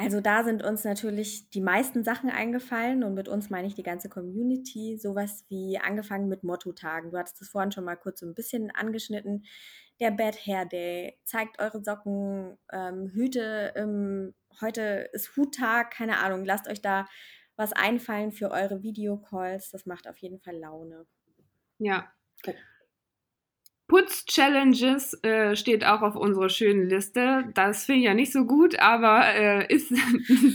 Also 0.00 0.20
da 0.20 0.44
sind 0.44 0.62
uns 0.62 0.84
natürlich 0.84 1.50
die 1.50 1.60
meisten 1.60 2.04
Sachen 2.04 2.30
eingefallen 2.30 3.02
und 3.02 3.14
mit 3.14 3.26
uns 3.26 3.50
meine 3.50 3.66
ich 3.66 3.74
die 3.74 3.82
ganze 3.82 4.08
Community. 4.08 4.96
Sowas 4.96 5.44
wie 5.48 5.76
angefangen 5.78 6.28
mit 6.28 6.44
Motto-Tagen. 6.44 7.10
Du 7.10 7.18
hattest 7.18 7.40
das 7.40 7.48
vorhin 7.48 7.72
schon 7.72 7.84
mal 7.84 7.96
kurz 7.96 8.20
so 8.20 8.26
ein 8.26 8.34
bisschen 8.34 8.70
angeschnitten. 8.70 9.44
Der 9.98 10.12
Bad 10.12 10.46
Hair 10.46 10.66
Day, 10.66 11.18
zeigt 11.24 11.60
eure 11.60 11.82
Socken, 11.82 12.56
ähm, 12.70 13.08
Hüte 13.12 13.72
ähm, 13.74 14.34
heute 14.60 15.08
ist 15.12 15.36
Huttag, 15.36 15.90
keine 15.92 16.18
Ahnung, 16.18 16.44
lasst 16.44 16.68
euch 16.68 16.80
da 16.80 17.06
was 17.56 17.72
einfallen 17.72 18.32
für 18.32 18.50
eure 18.50 18.82
Videocalls. 18.82 19.70
Das 19.70 19.84
macht 19.84 20.08
auf 20.08 20.16
jeden 20.18 20.38
Fall 20.38 20.56
Laune. 20.56 21.06
Ja. 21.78 22.12
Putz-Challenges 23.88 25.14
äh, 25.24 25.56
steht 25.56 25.84
auch 25.84 26.02
auf 26.02 26.14
unserer 26.14 26.50
schönen 26.50 26.88
Liste. 26.88 27.50
Das 27.54 27.86
finde 27.86 28.00
ich 28.00 28.04
ja 28.04 28.14
nicht 28.14 28.32
so 28.32 28.44
gut, 28.44 28.78
aber 28.78 29.34
äh, 29.34 29.66
ist 29.74 29.88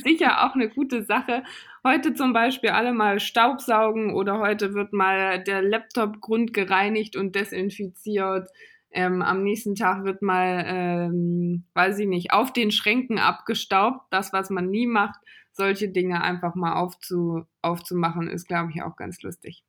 sicher 0.03 0.45
auch 0.45 0.53
eine 0.53 0.69
gute 0.69 1.03
Sache. 1.03 1.43
Heute 1.83 2.13
zum 2.13 2.31
Beispiel 2.31 2.69
alle 2.69 2.93
mal 2.93 3.19
Staubsaugen 3.19 4.13
oder 4.13 4.37
heute 4.37 4.75
wird 4.75 4.93
mal 4.93 5.43
der 5.43 5.63
Laptop 5.63 6.21
grundgereinigt 6.21 7.15
und 7.15 7.35
desinfiziert. 7.35 8.49
Ähm, 8.93 9.21
am 9.21 9.43
nächsten 9.43 9.75
Tag 9.75 10.03
wird 10.03 10.21
mal, 10.21 10.63
ähm, 10.67 11.65
weiß 11.73 11.99
ich 11.99 12.07
nicht, 12.07 12.31
auf 12.31 12.53
den 12.53 12.71
Schränken 12.71 13.17
abgestaubt. 13.17 14.01
Das, 14.11 14.33
was 14.33 14.49
man 14.49 14.69
nie 14.69 14.87
macht, 14.87 15.19
solche 15.51 15.89
Dinge 15.89 16.21
einfach 16.21 16.55
mal 16.55 16.75
aufzu, 16.75 17.45
aufzumachen, 17.61 18.27
ist, 18.27 18.47
glaube 18.47 18.71
ich, 18.73 18.83
auch 18.83 18.95
ganz 18.95 19.21
lustig. 19.21 19.63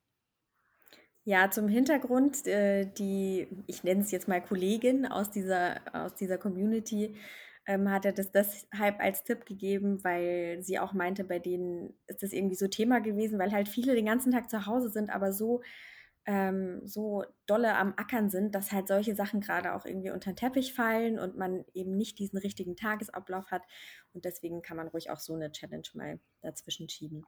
Ja, 1.26 1.50
zum 1.50 1.68
Hintergrund, 1.68 2.46
äh, 2.46 2.84
die, 2.84 3.48
ich 3.66 3.82
nenne 3.82 4.02
es 4.02 4.10
jetzt 4.10 4.28
mal 4.28 4.42
Kollegin 4.42 5.06
aus 5.06 5.30
dieser, 5.30 5.80
aus 5.94 6.14
dieser 6.14 6.36
Community, 6.36 7.16
ähm, 7.66 7.90
hat 7.90 8.04
er 8.04 8.12
das 8.12 8.30
deshalb 8.30 9.00
als 9.00 9.24
Tipp 9.24 9.46
gegeben, 9.46 10.04
weil 10.04 10.62
sie 10.62 10.78
auch 10.78 10.92
meinte, 10.92 11.24
bei 11.24 11.38
denen 11.38 11.94
ist 12.06 12.22
das 12.22 12.34
irgendwie 12.34 12.56
so 12.56 12.68
Thema 12.68 13.00
gewesen, 13.00 13.38
weil 13.38 13.52
halt 13.52 13.68
viele 13.68 13.94
den 13.94 14.04
ganzen 14.04 14.32
Tag 14.32 14.50
zu 14.50 14.66
Hause 14.66 14.90
sind, 14.90 15.08
aber 15.08 15.32
so 15.32 15.62
ähm, 16.26 16.80
so 16.84 17.24
dolle 17.46 17.74
am 17.76 17.94
Ackern 17.96 18.30
sind, 18.30 18.54
dass 18.54 18.72
halt 18.72 18.88
solche 18.88 19.14
Sachen 19.14 19.40
gerade 19.40 19.74
auch 19.74 19.84
irgendwie 19.84 20.10
unter 20.10 20.32
den 20.32 20.36
Teppich 20.36 20.72
fallen 20.72 21.18
und 21.18 21.36
man 21.36 21.64
eben 21.74 21.96
nicht 21.96 22.18
diesen 22.18 22.38
richtigen 22.38 22.76
Tagesablauf 22.76 23.50
hat. 23.50 23.62
Und 24.12 24.24
deswegen 24.24 24.62
kann 24.62 24.76
man 24.76 24.88
ruhig 24.88 25.10
auch 25.10 25.20
so 25.20 25.34
eine 25.34 25.52
Challenge 25.52 25.88
mal 25.94 26.18
dazwischen 26.40 26.88
schieben. 26.88 27.26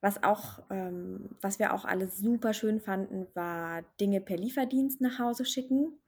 Was 0.00 0.22
auch, 0.22 0.62
ähm, 0.70 1.30
was 1.40 1.58
wir 1.58 1.72
auch 1.72 1.84
alle 1.84 2.08
super 2.08 2.52
schön 2.52 2.80
fanden, 2.80 3.26
war 3.34 3.82
Dinge 4.00 4.20
per 4.20 4.36
Lieferdienst 4.36 5.00
nach 5.00 5.18
Hause 5.18 5.44
schicken. 5.44 5.98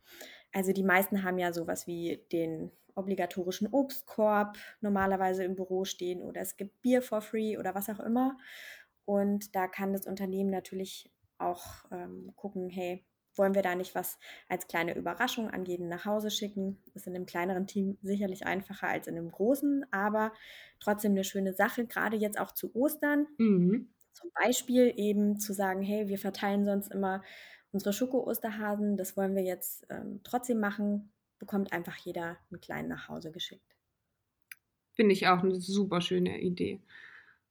Also 0.53 0.72
die 0.72 0.83
meisten 0.83 1.22
haben 1.22 1.38
ja 1.38 1.53
sowas 1.53 1.87
wie 1.87 2.25
den 2.33 2.70
obligatorischen 2.94 3.68
Obstkorb 3.68 4.57
normalerweise 4.81 5.44
im 5.44 5.55
Büro 5.55 5.85
stehen 5.85 6.22
oder 6.22 6.40
es 6.40 6.57
gibt 6.57 6.83
Bier 6.83 7.03
for 7.03 7.20
free 7.20 7.59
oder 7.59 7.75
was 7.75 7.88
auch 7.88 8.01
immer. 8.01 8.37
Und 9.05 9.55
da 9.55 9.68
kann 9.68 9.92
das 9.92 10.07
Unternehmen 10.07 10.51
natürlich 10.51 11.11
auch 11.38 11.85
ähm, 11.90 12.33
gucken, 12.37 12.68
hey, 12.70 13.05
wollen 13.37 13.55
wir 13.55 13.62
da 13.62 13.75
nicht 13.75 13.94
was 13.94 14.18
als 14.49 14.66
kleine 14.66 14.96
Überraschung 14.96 15.51
an 15.51 15.64
jeden 15.64 15.88
nach 15.88 16.05
Hause 16.05 16.31
schicken? 16.31 16.79
Ist 16.94 17.07
in 17.07 17.14
einem 17.14 17.27
kleineren 17.27 17.66
Team 17.66 17.99
sicherlich 18.03 18.46
einfacher 18.46 18.88
als 18.88 19.07
in 19.07 19.16
einem 19.16 19.31
großen, 19.31 19.85
aber 19.90 20.33
trotzdem 20.81 21.12
eine 21.12 21.25
schöne 21.25 21.53
Sache, 21.53 21.87
gerade 21.87 22.16
jetzt 22.16 22.38
auch 22.38 22.53
zu 22.53 22.75
Ostern. 22.75 23.27
Mhm. 23.38 23.90
Zum 24.12 24.31
Beispiel 24.42 24.92
eben 24.96 25.38
zu 25.38 25.53
sagen, 25.53 25.83
hey, 25.83 26.09
wir 26.09 26.18
verteilen 26.18 26.64
sonst 26.64 26.88
immer 26.90 27.22
unsere 27.72 27.92
Schoko-Osterhasen, 27.92 28.96
das 28.96 29.16
wollen 29.16 29.35
wir 29.35 29.42
jetzt 29.42 29.87
ähm, 29.90 30.20
trotzdem 30.25 30.59
machen, 30.59 31.12
bekommt 31.38 31.72
einfach 31.72 31.96
jeder 31.96 32.38
einen 32.51 32.61
kleinen 32.61 32.88
nach 32.88 33.09
Hause 33.09 33.31
geschickt. 33.31 33.77
Finde 34.92 35.12
ich 35.12 35.27
auch 35.29 35.42
eine 35.42 35.61
super 35.61 36.01
schöne 36.01 36.40
Idee. 36.40 36.81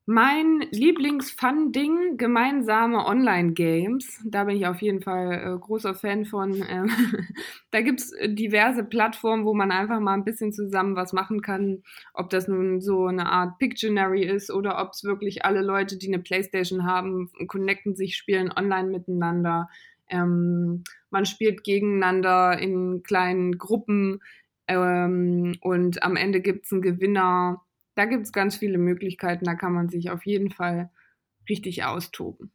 Mein 0.07 0.59
Lieblings-Fun-Ding, 0.69 2.17
gemeinsame 2.17 3.07
Online-Games. 3.07 4.21
Da 4.23 4.43
bin 4.43 4.57
ich 4.57 4.67
auf 4.67 4.79
jeden 4.83 5.01
Fall 5.01 5.33
äh, 5.33 5.59
großer 5.59 5.95
Fan 5.95 6.25
von. 6.25 6.63
Ähm, 6.69 6.91
da 7.71 7.81
gibt's 7.81 8.11
diverse 8.23 8.83
Plattformen, 8.83 9.45
wo 9.45 9.55
man 9.55 9.71
einfach 9.71 9.99
mal 9.99 10.13
ein 10.13 10.23
bisschen 10.23 10.53
zusammen 10.53 10.95
was 10.95 11.11
machen 11.11 11.41
kann. 11.41 11.81
Ob 12.13 12.29
das 12.29 12.47
nun 12.47 12.81
so 12.81 13.07
eine 13.07 13.25
Art 13.31 13.57
Pictionary 13.57 14.23
ist 14.23 14.51
oder 14.51 14.79
ob 14.79 14.91
es 14.91 15.03
wirklich 15.03 15.43
alle 15.43 15.63
Leute, 15.63 15.97
die 15.97 16.07
eine 16.07 16.21
Playstation 16.21 16.85
haben, 16.85 17.31
connecten 17.47 17.95
sich, 17.95 18.15
spielen 18.15 18.51
online 18.55 18.89
miteinander. 18.89 19.69
Ähm, 20.07 20.83
man 21.09 21.25
spielt 21.25 21.63
gegeneinander 21.63 22.59
in 22.59 23.01
kleinen 23.01 23.57
Gruppen 23.57 24.21
ähm, 24.67 25.55
und 25.61 26.03
am 26.03 26.15
Ende 26.15 26.41
gibt's 26.41 26.71
einen 26.71 26.83
Gewinner 26.83 27.65
da 27.95 28.05
gibt 28.05 28.25
es 28.25 28.31
ganz 28.31 28.57
viele 28.57 28.77
Möglichkeiten, 28.77 29.45
da 29.45 29.55
kann 29.55 29.73
man 29.73 29.89
sich 29.89 30.09
auf 30.11 30.25
jeden 30.25 30.51
Fall 30.51 30.91
richtig 31.49 31.83
austoben. 31.83 32.51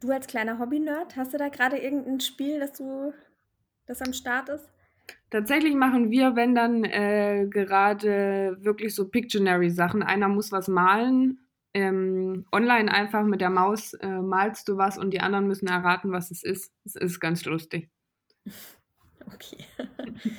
Du 0.00 0.10
als 0.10 0.26
kleiner 0.26 0.58
Hobby-Nerd, 0.58 1.16
hast 1.16 1.34
du 1.34 1.38
da 1.38 1.48
gerade 1.48 1.76
irgendein 1.76 2.20
Spiel, 2.20 2.58
das 2.58 2.72
du 2.72 3.12
das 3.86 4.00
am 4.00 4.12
Start 4.12 4.48
ist? 4.48 4.70
Tatsächlich 5.30 5.74
machen 5.74 6.10
wir, 6.10 6.36
wenn 6.36 6.54
dann 6.54 6.84
äh, 6.84 7.46
gerade 7.48 8.56
wirklich 8.60 8.94
so 8.94 9.08
Pictionary-Sachen. 9.08 10.02
Einer 10.02 10.28
muss 10.28 10.52
was 10.52 10.68
malen. 10.68 11.40
Ähm, 11.74 12.46
online 12.52 12.90
einfach 12.90 13.24
mit 13.24 13.40
der 13.40 13.50
Maus 13.50 13.94
äh, 13.94 14.06
malst 14.06 14.68
du 14.68 14.76
was 14.76 14.96
und 14.96 15.10
die 15.10 15.20
anderen 15.20 15.48
müssen 15.48 15.66
erraten, 15.66 16.12
was 16.12 16.30
es 16.30 16.44
ist. 16.44 16.72
Es 16.84 16.94
ist 16.94 17.20
ganz 17.20 17.44
lustig. 17.44 17.90
Okay. 19.32 19.64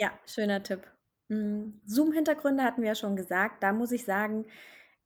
ja, 0.00 0.10
schöner 0.26 0.60
Tipp. 0.64 0.82
Hm, 1.32 1.80
Zoom-Hintergründe 1.86 2.62
hatten 2.62 2.82
wir 2.82 2.88
ja 2.88 2.94
schon 2.94 3.16
gesagt. 3.16 3.62
Da 3.62 3.72
muss 3.72 3.90
ich 3.90 4.04
sagen, 4.04 4.44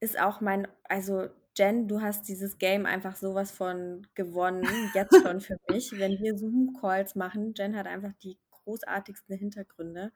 ist 0.00 0.18
auch 0.18 0.40
mein, 0.40 0.66
also 0.84 1.28
Jen, 1.56 1.86
du 1.86 2.00
hast 2.02 2.28
dieses 2.28 2.58
Game 2.58 2.84
einfach 2.84 3.14
sowas 3.14 3.52
von 3.52 4.04
gewonnen, 4.14 4.66
jetzt 4.92 5.14
schon 5.22 5.40
für 5.40 5.56
mich. 5.70 5.92
Wenn 5.92 6.18
wir 6.18 6.36
Zoom-Calls 6.36 7.14
machen, 7.14 7.54
Jen 7.56 7.76
hat 7.76 7.86
einfach 7.86 8.12
die 8.24 8.38
großartigsten 8.50 9.36
Hintergründe. 9.38 10.12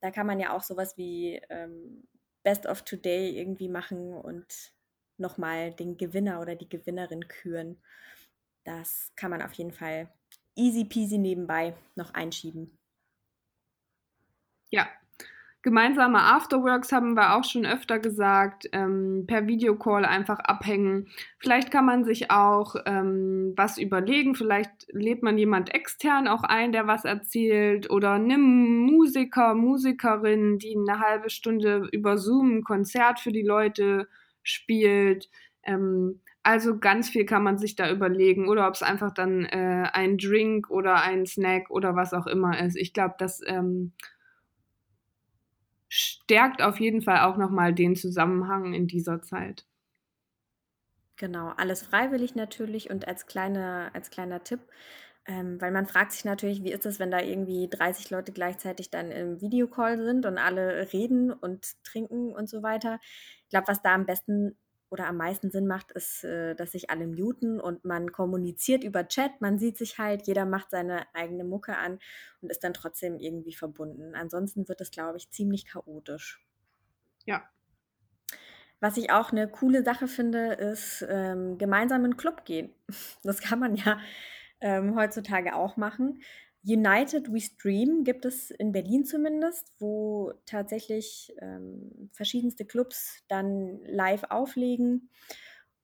Da 0.00 0.12
kann 0.12 0.28
man 0.28 0.38
ja 0.38 0.52
auch 0.52 0.62
sowas 0.62 0.96
wie 0.96 1.40
ähm, 1.50 2.06
Best 2.44 2.66
of 2.66 2.82
Today 2.82 3.36
irgendwie 3.36 3.68
machen 3.68 4.14
und 4.14 4.72
nochmal 5.16 5.72
den 5.72 5.96
Gewinner 5.96 6.40
oder 6.40 6.54
die 6.54 6.68
Gewinnerin 6.68 7.26
küren. 7.26 7.82
Das 8.62 9.10
kann 9.16 9.32
man 9.32 9.42
auf 9.42 9.54
jeden 9.54 9.72
Fall 9.72 10.08
easy 10.54 10.84
peasy 10.84 11.18
nebenbei 11.18 11.74
noch 11.96 12.14
einschieben. 12.14 12.78
Ja, 14.70 14.88
Gemeinsame 15.62 16.18
Afterworks 16.18 16.90
haben 16.90 17.14
wir 17.14 17.36
auch 17.36 17.44
schon 17.44 17.64
öfter 17.64 18.00
gesagt, 18.00 18.68
ähm, 18.72 19.24
per 19.28 19.46
Videocall 19.46 20.04
einfach 20.04 20.40
abhängen. 20.40 21.06
Vielleicht 21.38 21.70
kann 21.70 21.86
man 21.86 22.04
sich 22.04 22.32
auch 22.32 22.74
ähm, 22.84 23.52
was 23.56 23.78
überlegen, 23.78 24.34
vielleicht 24.34 24.70
lädt 24.92 25.22
man 25.22 25.38
jemand 25.38 25.72
extern 25.72 26.26
auch 26.26 26.42
ein, 26.42 26.72
der 26.72 26.88
was 26.88 27.04
erzählt 27.04 27.90
oder 27.90 28.18
nimm 28.18 28.78
Musiker, 28.78 29.54
Musikerin, 29.54 30.58
die 30.58 30.76
eine 30.76 30.98
halbe 30.98 31.30
Stunde 31.30 31.88
über 31.92 32.18
Zoom 32.18 32.56
ein 32.56 32.64
Konzert 32.64 33.20
für 33.20 33.32
die 33.32 33.46
Leute 33.46 34.08
spielt. 34.42 35.30
Ähm, 35.62 36.20
also 36.42 36.78
ganz 36.78 37.08
viel 37.08 37.24
kann 37.24 37.44
man 37.44 37.58
sich 37.58 37.76
da 37.76 37.88
überlegen 37.88 38.48
oder 38.48 38.66
ob 38.66 38.74
es 38.74 38.82
einfach 38.82 39.12
dann 39.14 39.44
äh, 39.44 39.88
ein 39.92 40.18
Drink 40.18 40.70
oder 40.70 41.00
ein 41.00 41.24
Snack 41.24 41.70
oder 41.70 41.94
was 41.94 42.12
auch 42.14 42.26
immer 42.26 42.58
ist. 42.60 42.76
Ich 42.76 42.92
glaube, 42.92 43.14
das 43.18 43.40
ähm, 43.46 43.92
stärkt 45.94 46.62
auf 46.62 46.80
jeden 46.80 47.02
Fall 47.02 47.20
auch 47.20 47.36
nochmal 47.36 47.74
den 47.74 47.96
Zusammenhang 47.96 48.72
in 48.72 48.86
dieser 48.86 49.20
Zeit. 49.20 49.66
Genau, 51.16 51.50
alles 51.56 51.82
freiwillig 51.82 52.34
natürlich 52.34 52.90
und 52.90 53.06
als, 53.06 53.26
kleine, 53.26 53.90
als 53.94 54.10
kleiner 54.10 54.42
Tipp, 54.44 54.60
ähm, 55.26 55.60
weil 55.60 55.70
man 55.70 55.86
fragt 55.86 56.12
sich 56.12 56.24
natürlich, 56.24 56.64
wie 56.64 56.72
ist 56.72 56.86
es, 56.86 56.98
wenn 56.98 57.10
da 57.10 57.20
irgendwie 57.20 57.68
30 57.68 58.10
Leute 58.10 58.32
gleichzeitig 58.32 58.90
dann 58.90 59.10
im 59.12 59.40
Videocall 59.40 60.02
sind 60.04 60.26
und 60.26 60.38
alle 60.38 60.92
reden 60.92 61.30
und 61.32 61.82
trinken 61.84 62.34
und 62.34 62.48
so 62.48 62.62
weiter. 62.62 62.98
Ich 63.44 63.50
glaube, 63.50 63.68
was 63.68 63.82
da 63.82 63.94
am 63.94 64.06
besten 64.06 64.56
oder 64.92 65.06
am 65.08 65.16
meisten 65.16 65.50
Sinn 65.50 65.66
macht, 65.66 65.90
ist, 65.92 66.22
äh, 66.22 66.54
dass 66.54 66.72
sich 66.72 66.90
alle 66.90 67.06
muten 67.06 67.58
und 67.58 67.82
man 67.84 68.12
kommuniziert 68.12 68.84
über 68.84 69.08
Chat, 69.08 69.40
man 69.40 69.58
sieht 69.58 69.78
sich 69.78 69.96
halt, 69.98 70.26
jeder 70.26 70.44
macht 70.44 70.70
seine 70.70 71.06
eigene 71.14 71.44
Mucke 71.44 71.78
an 71.78 71.98
und 72.42 72.50
ist 72.50 72.62
dann 72.62 72.74
trotzdem 72.74 73.18
irgendwie 73.18 73.54
verbunden. 73.54 74.14
Ansonsten 74.14 74.68
wird 74.68 74.82
es, 74.82 74.90
glaube 74.90 75.16
ich, 75.16 75.30
ziemlich 75.30 75.64
chaotisch. 75.66 76.46
Ja. 77.24 77.42
Was 78.80 78.98
ich 78.98 79.10
auch 79.10 79.32
eine 79.32 79.48
coole 79.48 79.82
Sache 79.82 80.08
finde, 80.08 80.52
ist 80.52 81.06
ähm, 81.08 81.56
gemeinsam 81.56 82.04
in 82.04 82.10
den 82.10 82.16
Club 82.18 82.44
gehen. 82.44 82.74
Das 83.24 83.40
kann 83.40 83.60
man 83.60 83.76
ja 83.76 83.98
ähm, 84.60 84.94
heutzutage 84.94 85.54
auch 85.54 85.78
machen. 85.78 86.20
United 86.64 87.32
We 87.32 87.40
Stream 87.40 88.04
gibt 88.04 88.24
es 88.24 88.50
in 88.50 88.72
Berlin 88.72 89.04
zumindest, 89.04 89.72
wo 89.78 90.32
tatsächlich 90.46 91.32
ähm, 91.40 92.10
verschiedenste 92.12 92.64
Clubs 92.64 93.24
dann 93.28 93.80
live 93.84 94.24
auflegen. 94.30 95.10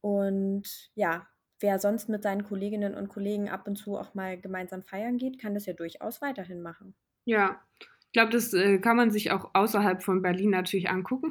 Und 0.00 0.90
ja, 0.94 1.26
wer 1.60 1.78
sonst 1.78 2.08
mit 2.08 2.22
seinen 2.22 2.44
Kolleginnen 2.44 2.94
und 2.94 3.08
Kollegen 3.08 3.48
ab 3.48 3.66
und 3.66 3.76
zu 3.76 3.96
auch 3.96 4.14
mal 4.14 4.40
gemeinsam 4.40 4.82
feiern 4.82 5.18
geht, 5.18 5.40
kann 5.40 5.54
das 5.54 5.66
ja 5.66 5.72
durchaus 5.72 6.22
weiterhin 6.22 6.62
machen. 6.62 6.94
Ja, 7.24 7.60
ich 7.80 8.12
glaube, 8.12 8.30
das 8.30 8.54
äh, 8.54 8.78
kann 8.78 8.96
man 8.96 9.10
sich 9.10 9.32
auch 9.32 9.50
außerhalb 9.54 10.02
von 10.02 10.22
Berlin 10.22 10.50
natürlich 10.50 10.88
angucken. 10.88 11.30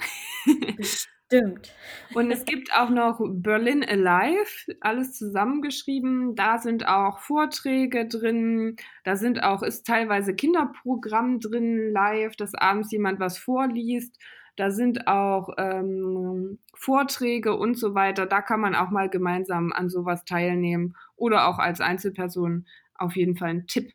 Stimmt. 1.30 1.76
Und 2.14 2.32
es 2.32 2.46
gibt 2.46 2.74
auch 2.74 2.90
noch 2.90 3.20
Berlin 3.22 3.84
Alive, 3.84 4.48
alles 4.80 5.12
zusammengeschrieben. 5.18 6.36
Da 6.36 6.58
sind 6.58 6.88
auch 6.88 7.20
Vorträge 7.20 8.08
drin. 8.08 8.78
Da 9.04 9.18
sind 9.18 9.44
auch, 9.44 9.62
ist 9.62 9.86
teilweise 9.86 10.34
Kinderprogramm 10.36 11.42
drin, 11.42 11.92
live, 11.92 12.38
dass 12.38 12.54
abends 12.56 12.92
jemand 12.94 13.20
was 13.20 13.38
vorliest. 13.38 14.18
Da 14.56 14.72
sind 14.72 15.08
auch 15.08 15.50
ähm, 15.58 16.60
Vorträge 16.74 17.58
und 17.58 17.78
so 17.78 17.94
weiter. 17.94 18.26
Da 18.26 18.42
kann 18.42 18.62
man 18.62 18.74
auch 18.74 18.90
mal 18.90 19.10
gemeinsam 19.10 19.74
an 19.74 19.90
sowas 19.90 20.24
teilnehmen 20.24 20.96
oder 21.18 21.48
auch 21.50 21.60
als 21.60 21.82
Einzelperson 21.82 22.66
auf 22.96 23.18
jeden 23.18 23.36
Fall 23.36 23.50
ein 23.50 23.68
Tipp. 23.68 23.92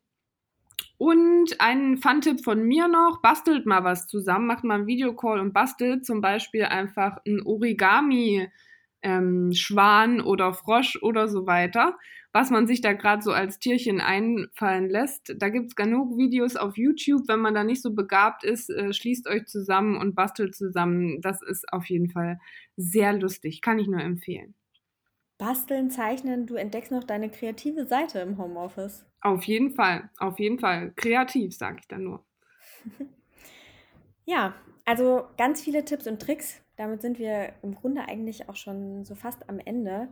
Und 1.02 1.56
ein 1.58 1.96
Fun-Tipp 1.96 2.44
von 2.44 2.62
mir 2.62 2.86
noch, 2.86 3.20
bastelt 3.22 3.66
mal 3.66 3.82
was 3.82 4.06
zusammen, 4.06 4.46
macht 4.46 4.62
mal 4.62 4.74
einen 4.74 4.86
Videocall 4.86 5.40
und 5.40 5.52
bastelt 5.52 6.06
zum 6.06 6.20
Beispiel 6.20 6.62
einfach 6.62 7.16
ein 7.26 7.42
Origami 7.44 8.48
ähm, 9.02 9.50
Schwan 9.52 10.20
oder 10.20 10.54
Frosch 10.54 11.02
oder 11.02 11.26
so 11.26 11.44
weiter, 11.44 11.98
was 12.32 12.50
man 12.50 12.68
sich 12.68 12.82
da 12.82 12.92
gerade 12.92 13.20
so 13.20 13.32
als 13.32 13.58
Tierchen 13.58 14.00
einfallen 14.00 14.88
lässt. 14.88 15.34
Da 15.38 15.48
gibt's 15.48 15.74
genug 15.74 16.16
Videos 16.16 16.54
auf 16.54 16.76
YouTube. 16.76 17.26
Wenn 17.26 17.40
man 17.40 17.54
da 17.54 17.64
nicht 17.64 17.82
so 17.82 17.92
begabt 17.92 18.44
ist, 18.44 18.70
äh, 18.70 18.92
schließt 18.92 19.26
euch 19.26 19.46
zusammen 19.46 19.96
und 19.96 20.14
bastelt 20.14 20.54
zusammen. 20.54 21.20
Das 21.20 21.42
ist 21.42 21.72
auf 21.72 21.86
jeden 21.86 22.10
Fall 22.10 22.38
sehr 22.76 23.12
lustig. 23.12 23.60
Kann 23.60 23.80
ich 23.80 23.88
nur 23.88 24.00
empfehlen. 24.00 24.54
Basteln, 25.42 25.90
zeichnen, 25.90 26.46
du 26.46 26.54
entdeckst 26.54 26.92
noch 26.92 27.02
deine 27.02 27.28
kreative 27.28 27.84
Seite 27.84 28.20
im 28.20 28.38
Homeoffice. 28.38 29.04
Auf 29.20 29.42
jeden 29.42 29.74
Fall, 29.74 30.08
auf 30.18 30.38
jeden 30.38 30.60
Fall. 30.60 30.92
Kreativ, 30.94 31.56
sage 31.56 31.78
ich 31.80 31.88
dann 31.88 32.04
nur. 32.04 32.24
ja, 34.24 34.54
also 34.84 35.24
ganz 35.36 35.60
viele 35.60 35.84
Tipps 35.84 36.06
und 36.06 36.22
Tricks. 36.22 36.60
Damit 36.76 37.02
sind 37.02 37.18
wir 37.18 37.54
im 37.62 37.74
Grunde 37.74 38.02
eigentlich 38.06 38.48
auch 38.48 38.54
schon 38.54 39.04
so 39.04 39.16
fast 39.16 39.48
am 39.48 39.58
Ende. 39.58 40.10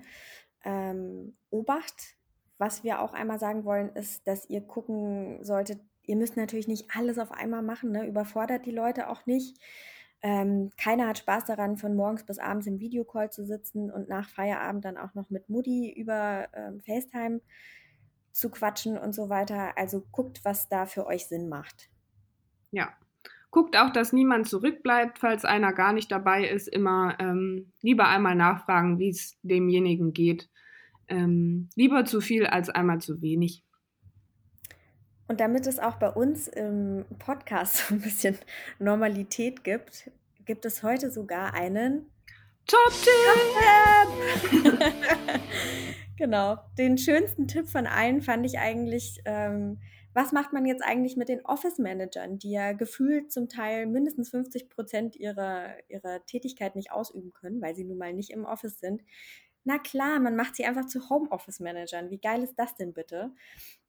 Ähm, 0.64 1.36
Obacht, 1.50 2.16
was 2.58 2.82
wir 2.82 3.00
auch 3.00 3.12
einmal 3.12 3.38
sagen 3.38 3.64
wollen, 3.64 3.90
ist, 3.90 4.26
dass 4.26 4.50
ihr 4.50 4.62
gucken 4.62 5.44
solltet, 5.44 5.78
ihr 6.06 6.16
müsst 6.16 6.36
natürlich 6.36 6.66
nicht 6.66 6.88
alles 6.96 7.20
auf 7.20 7.30
einmal 7.30 7.62
machen, 7.62 7.92
ne? 7.92 8.04
überfordert 8.04 8.66
die 8.66 8.72
Leute 8.72 9.08
auch 9.08 9.26
nicht. 9.26 9.56
Ähm, 10.22 10.70
keiner 10.76 11.08
hat 11.08 11.18
Spaß 11.18 11.46
daran, 11.46 11.78
von 11.78 11.94
morgens 11.94 12.24
bis 12.24 12.38
abends 12.38 12.66
im 12.66 12.78
Videocall 12.78 13.30
zu 13.30 13.46
sitzen 13.46 13.90
und 13.90 14.08
nach 14.08 14.28
Feierabend 14.28 14.84
dann 14.84 14.98
auch 14.98 15.14
noch 15.14 15.30
mit 15.30 15.48
Mutti 15.48 15.92
über 15.96 16.48
ähm, 16.54 16.80
FaceTime 16.80 17.40
zu 18.32 18.50
quatschen 18.50 18.98
und 18.98 19.14
so 19.14 19.28
weiter. 19.28 19.76
Also 19.76 20.04
guckt, 20.12 20.40
was 20.44 20.68
da 20.68 20.86
für 20.86 21.06
euch 21.06 21.26
Sinn 21.26 21.48
macht. 21.48 21.88
Ja. 22.70 22.92
Guckt 23.50 23.76
auch, 23.76 23.90
dass 23.90 24.12
niemand 24.12 24.46
zurückbleibt, 24.48 25.18
falls 25.18 25.44
einer 25.44 25.72
gar 25.72 25.92
nicht 25.92 26.12
dabei 26.12 26.46
ist. 26.46 26.68
Immer 26.68 27.16
ähm, 27.18 27.72
lieber 27.82 28.06
einmal 28.06 28.36
nachfragen, 28.36 29.00
wie 29.00 29.08
es 29.08 29.38
demjenigen 29.42 30.12
geht. 30.12 30.48
Ähm, 31.08 31.68
lieber 31.74 32.04
zu 32.04 32.20
viel 32.20 32.46
als 32.46 32.68
einmal 32.68 33.00
zu 33.00 33.22
wenig. 33.22 33.64
Und 35.30 35.38
damit 35.38 35.68
es 35.68 35.78
auch 35.78 35.94
bei 35.94 36.10
uns 36.10 36.48
im 36.48 37.04
Podcast 37.20 37.76
so 37.86 37.94
ein 37.94 38.00
bisschen 38.00 38.36
Normalität 38.80 39.62
gibt, 39.62 40.10
gibt 40.44 40.64
es 40.64 40.82
heute 40.82 41.12
sogar 41.12 41.54
einen! 41.54 42.10
Top 42.66 42.92
Genau. 46.16 46.58
Den 46.76 46.98
schönsten 46.98 47.46
Tipp 47.46 47.68
von 47.68 47.86
allen 47.86 48.22
fand 48.22 48.44
ich 48.44 48.58
eigentlich, 48.58 49.22
ähm, 49.24 49.78
was 50.14 50.32
macht 50.32 50.52
man 50.52 50.66
jetzt 50.66 50.82
eigentlich 50.82 51.16
mit 51.16 51.28
den 51.28 51.44
Office-Managern, 51.44 52.40
die 52.40 52.50
ja 52.50 52.72
gefühlt 52.72 53.30
zum 53.30 53.48
Teil 53.48 53.86
mindestens 53.86 54.30
50 54.30 54.68
Prozent 54.68 55.14
ihrer, 55.14 55.68
ihrer 55.88 56.26
Tätigkeit 56.26 56.74
nicht 56.74 56.90
ausüben 56.90 57.32
können, 57.32 57.62
weil 57.62 57.76
sie 57.76 57.84
nun 57.84 57.98
mal 57.98 58.12
nicht 58.12 58.30
im 58.30 58.44
Office 58.44 58.80
sind? 58.80 59.04
Na 59.64 59.78
klar, 59.78 60.20
man 60.20 60.36
macht 60.36 60.56
sie 60.56 60.64
einfach 60.64 60.86
zu 60.86 61.10
Homeoffice-Managern. 61.10 62.10
Wie 62.10 62.18
geil 62.18 62.42
ist 62.42 62.54
das 62.56 62.74
denn 62.76 62.92
bitte? 62.92 63.32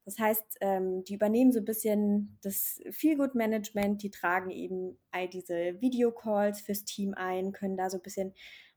Das 0.03 0.19
heißt, 0.19 0.57
ähm, 0.61 1.03
die 1.03 1.13
übernehmen 1.13 1.51
so 1.51 1.59
ein 1.59 1.65
bisschen 1.65 2.37
das 2.41 2.81
Feel-Good-Management, 2.89 4.03
die 4.03 4.11
tragen 4.11 4.49
eben 4.49 4.97
all 5.11 5.29
diese 5.29 5.79
Videocalls 5.79 6.61
fürs 6.61 6.83
Team 6.83 7.13
ein, 7.15 7.51
können 7.51 7.77
da 7.77 7.89
so 7.89 7.97
ein 7.97 8.03
bisschen 8.03 8.33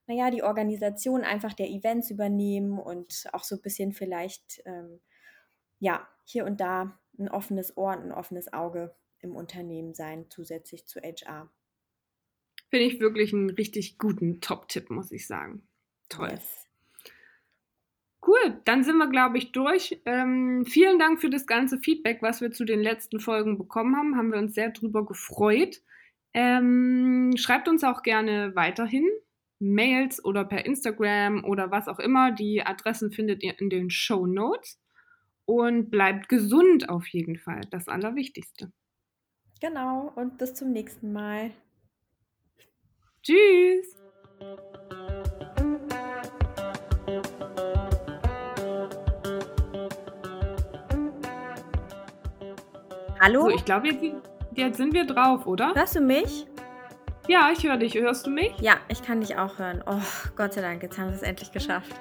naja, 0.06 0.30
die 0.30 0.42
Organisation 0.42 1.22
einfach 1.22 1.54
der 1.54 1.70
Events 1.70 2.10
übernehmen 2.10 2.78
und 2.78 3.24
auch 3.32 3.44
so 3.44 3.56
ein 3.56 3.62
bisschen 3.62 3.92
vielleicht, 3.92 4.60
ähm, 4.66 5.00
ja, 5.78 6.06
hier 6.24 6.44
und 6.44 6.60
da 6.60 6.98
ein 7.18 7.28
offenes 7.28 7.76
Ohr 7.76 7.96
und 7.96 8.04
ein 8.04 8.12
offenes 8.12 8.52
Auge 8.52 8.94
im 9.20 9.34
Unternehmen 9.34 9.94
sein, 9.94 10.26
zusätzlich 10.28 10.86
zu 10.86 11.00
HR. 11.00 11.50
Finde 12.68 12.86
ich 12.86 13.00
wirklich 13.00 13.32
einen 13.32 13.50
richtig 13.50 13.98
guten 13.98 14.40
Top-Tipp, 14.40 14.90
muss 14.90 15.12
ich 15.12 15.26
sagen. 15.26 15.66
Toll. 16.08 16.30
Yes. 16.30 16.68
Cool, 18.26 18.60
dann 18.64 18.84
sind 18.84 18.96
wir, 18.96 19.08
glaube 19.08 19.38
ich, 19.38 19.52
durch. 19.52 20.00
Ähm, 20.06 20.64
vielen 20.66 20.98
Dank 20.98 21.20
für 21.20 21.30
das 21.30 21.46
ganze 21.46 21.78
Feedback, 21.78 22.22
was 22.22 22.40
wir 22.40 22.52
zu 22.52 22.64
den 22.64 22.80
letzten 22.80 23.20
Folgen 23.20 23.58
bekommen 23.58 23.96
haben. 23.96 24.16
Haben 24.16 24.32
wir 24.32 24.38
uns 24.38 24.54
sehr 24.54 24.70
drüber 24.70 25.04
gefreut. 25.04 25.82
Ähm, 26.32 27.34
schreibt 27.36 27.68
uns 27.68 27.84
auch 27.84 28.02
gerne 28.02 28.52
weiterhin. 28.54 29.06
Mails 29.58 30.24
oder 30.24 30.44
per 30.44 30.64
Instagram 30.64 31.44
oder 31.44 31.70
was 31.70 31.86
auch 31.86 31.98
immer. 31.98 32.32
Die 32.32 32.62
Adressen 32.62 33.12
findet 33.12 33.42
ihr 33.42 33.58
in 33.60 33.68
den 33.68 33.90
Show 33.90 34.26
Notes. 34.26 34.80
Und 35.46 35.90
bleibt 35.90 36.30
gesund 36.30 36.88
auf 36.88 37.06
jeden 37.08 37.36
Fall, 37.36 37.60
das 37.70 37.86
Allerwichtigste. 37.88 38.72
Genau, 39.60 40.10
und 40.16 40.38
bis 40.38 40.54
zum 40.54 40.72
nächsten 40.72 41.12
Mal. 41.12 41.50
Tschüss. 43.22 43.96
Hallo? 53.20 53.42
So, 53.42 53.50
ich 53.50 53.64
glaube, 53.64 53.88
jetzt, 53.88 54.04
jetzt 54.54 54.76
sind 54.76 54.92
wir 54.92 55.06
drauf, 55.06 55.46
oder? 55.46 55.72
Hörst 55.74 55.96
du 55.96 56.00
mich? 56.00 56.46
Ja, 57.28 57.50
ich 57.52 57.64
höre 57.64 57.76
dich. 57.76 57.94
Hörst 57.94 58.26
du 58.26 58.30
mich? 58.30 58.52
Ja, 58.60 58.74
ich 58.88 59.02
kann 59.02 59.20
dich 59.20 59.36
auch 59.36 59.58
hören. 59.58 59.82
Oh, 59.86 60.00
Gott 60.36 60.52
sei 60.52 60.60
Dank, 60.60 60.82
jetzt 60.82 60.98
haben 60.98 61.08
wir 61.08 61.16
es 61.16 61.22
endlich 61.22 61.52
geschafft. 61.52 61.94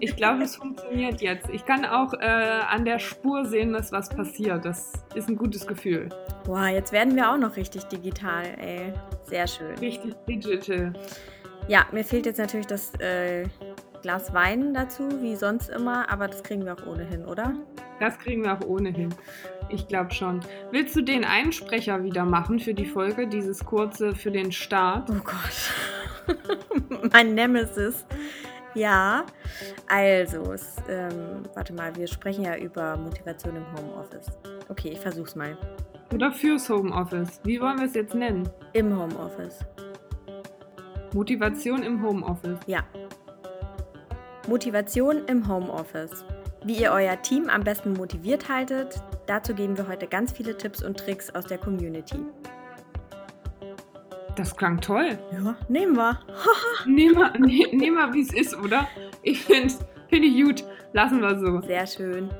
Ich 0.00 0.14
glaube, 0.16 0.42
es 0.42 0.56
funktioniert 0.56 1.22
jetzt. 1.22 1.48
Ich 1.50 1.64
kann 1.64 1.84
auch 1.86 2.12
äh, 2.14 2.26
an 2.26 2.84
der 2.84 2.98
Spur 2.98 3.46
sehen, 3.46 3.72
dass 3.72 3.92
was 3.92 4.10
passiert. 4.10 4.64
Das 4.64 4.92
ist 5.14 5.28
ein 5.28 5.36
gutes 5.36 5.66
Gefühl. 5.66 6.10
Boah, 6.44 6.66
jetzt 6.66 6.92
werden 6.92 7.16
wir 7.16 7.30
auch 7.30 7.38
noch 7.38 7.56
richtig 7.56 7.84
digital, 7.84 8.44
ey. 8.58 8.92
Sehr 9.22 9.46
schön. 9.46 9.78
Richtig 9.78 10.14
digital. 10.28 10.92
Ja, 11.68 11.86
mir 11.92 12.04
fehlt 12.04 12.26
jetzt 12.26 12.38
natürlich 12.38 12.66
das 12.66 12.92
äh, 12.96 13.44
Glas 14.02 14.34
Wein 14.34 14.74
dazu, 14.74 15.08
wie 15.22 15.34
sonst 15.34 15.70
immer, 15.70 16.10
aber 16.10 16.28
das 16.28 16.42
kriegen 16.42 16.66
wir 16.66 16.74
auch 16.74 16.86
ohnehin, 16.86 17.24
oder? 17.24 17.54
Das 18.00 18.18
kriegen 18.18 18.44
wir 18.44 18.52
auch 18.52 18.66
ohnehin. 18.66 19.14
Ich 19.68 19.88
glaube 19.88 20.12
schon. 20.12 20.40
Willst 20.70 20.94
du 20.96 21.02
den 21.02 21.24
Einsprecher 21.24 22.02
wieder 22.04 22.24
machen 22.24 22.58
für 22.58 22.74
die 22.74 22.86
Folge, 22.86 23.26
dieses 23.26 23.64
kurze 23.64 24.14
für 24.14 24.30
den 24.30 24.52
Start? 24.52 25.10
Oh 25.10 25.22
Gott. 25.24 26.32
mein 27.12 27.34
Nemesis. 27.34 28.06
Ja, 28.74 29.24
also, 29.88 30.52
es, 30.52 30.76
ähm, 30.88 31.44
warte 31.54 31.72
mal, 31.72 31.94
wir 31.94 32.08
sprechen 32.08 32.44
ja 32.44 32.56
über 32.56 32.96
Motivation 32.96 33.54
im 33.54 33.64
Homeoffice. 33.76 34.26
Okay, 34.68 34.90
ich 34.90 34.98
versuch's 35.00 35.36
mal. 35.36 35.56
Oder 36.12 36.32
fürs 36.32 36.68
Homeoffice. 36.68 37.40
Wie 37.44 37.60
wollen 37.60 37.78
wir 37.78 37.86
es 37.86 37.94
jetzt 37.94 38.14
nennen? 38.14 38.48
Im 38.72 38.98
Homeoffice. 38.98 39.60
Motivation 41.12 41.84
im 41.84 42.02
Homeoffice. 42.02 42.58
Ja. 42.66 42.82
Motivation 44.48 45.24
im 45.26 45.46
Homeoffice. 45.46 46.24
Wie 46.64 46.80
ihr 46.80 46.90
euer 46.90 47.20
Team 47.22 47.48
am 47.48 47.62
besten 47.62 47.92
motiviert 47.92 48.48
haltet, 48.48 49.00
dazu 49.26 49.54
geben 49.54 49.76
wir 49.76 49.88
heute 49.88 50.06
ganz 50.06 50.32
viele 50.32 50.56
Tipps 50.56 50.82
und 50.82 50.98
Tricks 50.98 51.30
aus 51.30 51.46
der 51.46 51.58
Community. 51.58 52.18
Das 54.36 54.56
klang 54.56 54.80
toll. 54.80 55.18
Ja, 55.32 55.56
nehmen 55.68 55.96
wir. 55.96 56.18
nehmen 56.86 57.16
wir, 57.16 57.30
ne, 57.38 57.70
wir 57.72 58.12
wie 58.12 58.22
es 58.22 58.32
ist, 58.32 58.56
oder? 58.56 58.88
Ich 59.22 59.42
finde 59.44 59.72
find 60.08 60.24
ich 60.24 60.42
gut. 60.42 60.64
Lassen 60.92 61.20
wir 61.20 61.38
so. 61.38 61.60
Sehr 61.60 61.86
schön. 61.86 62.30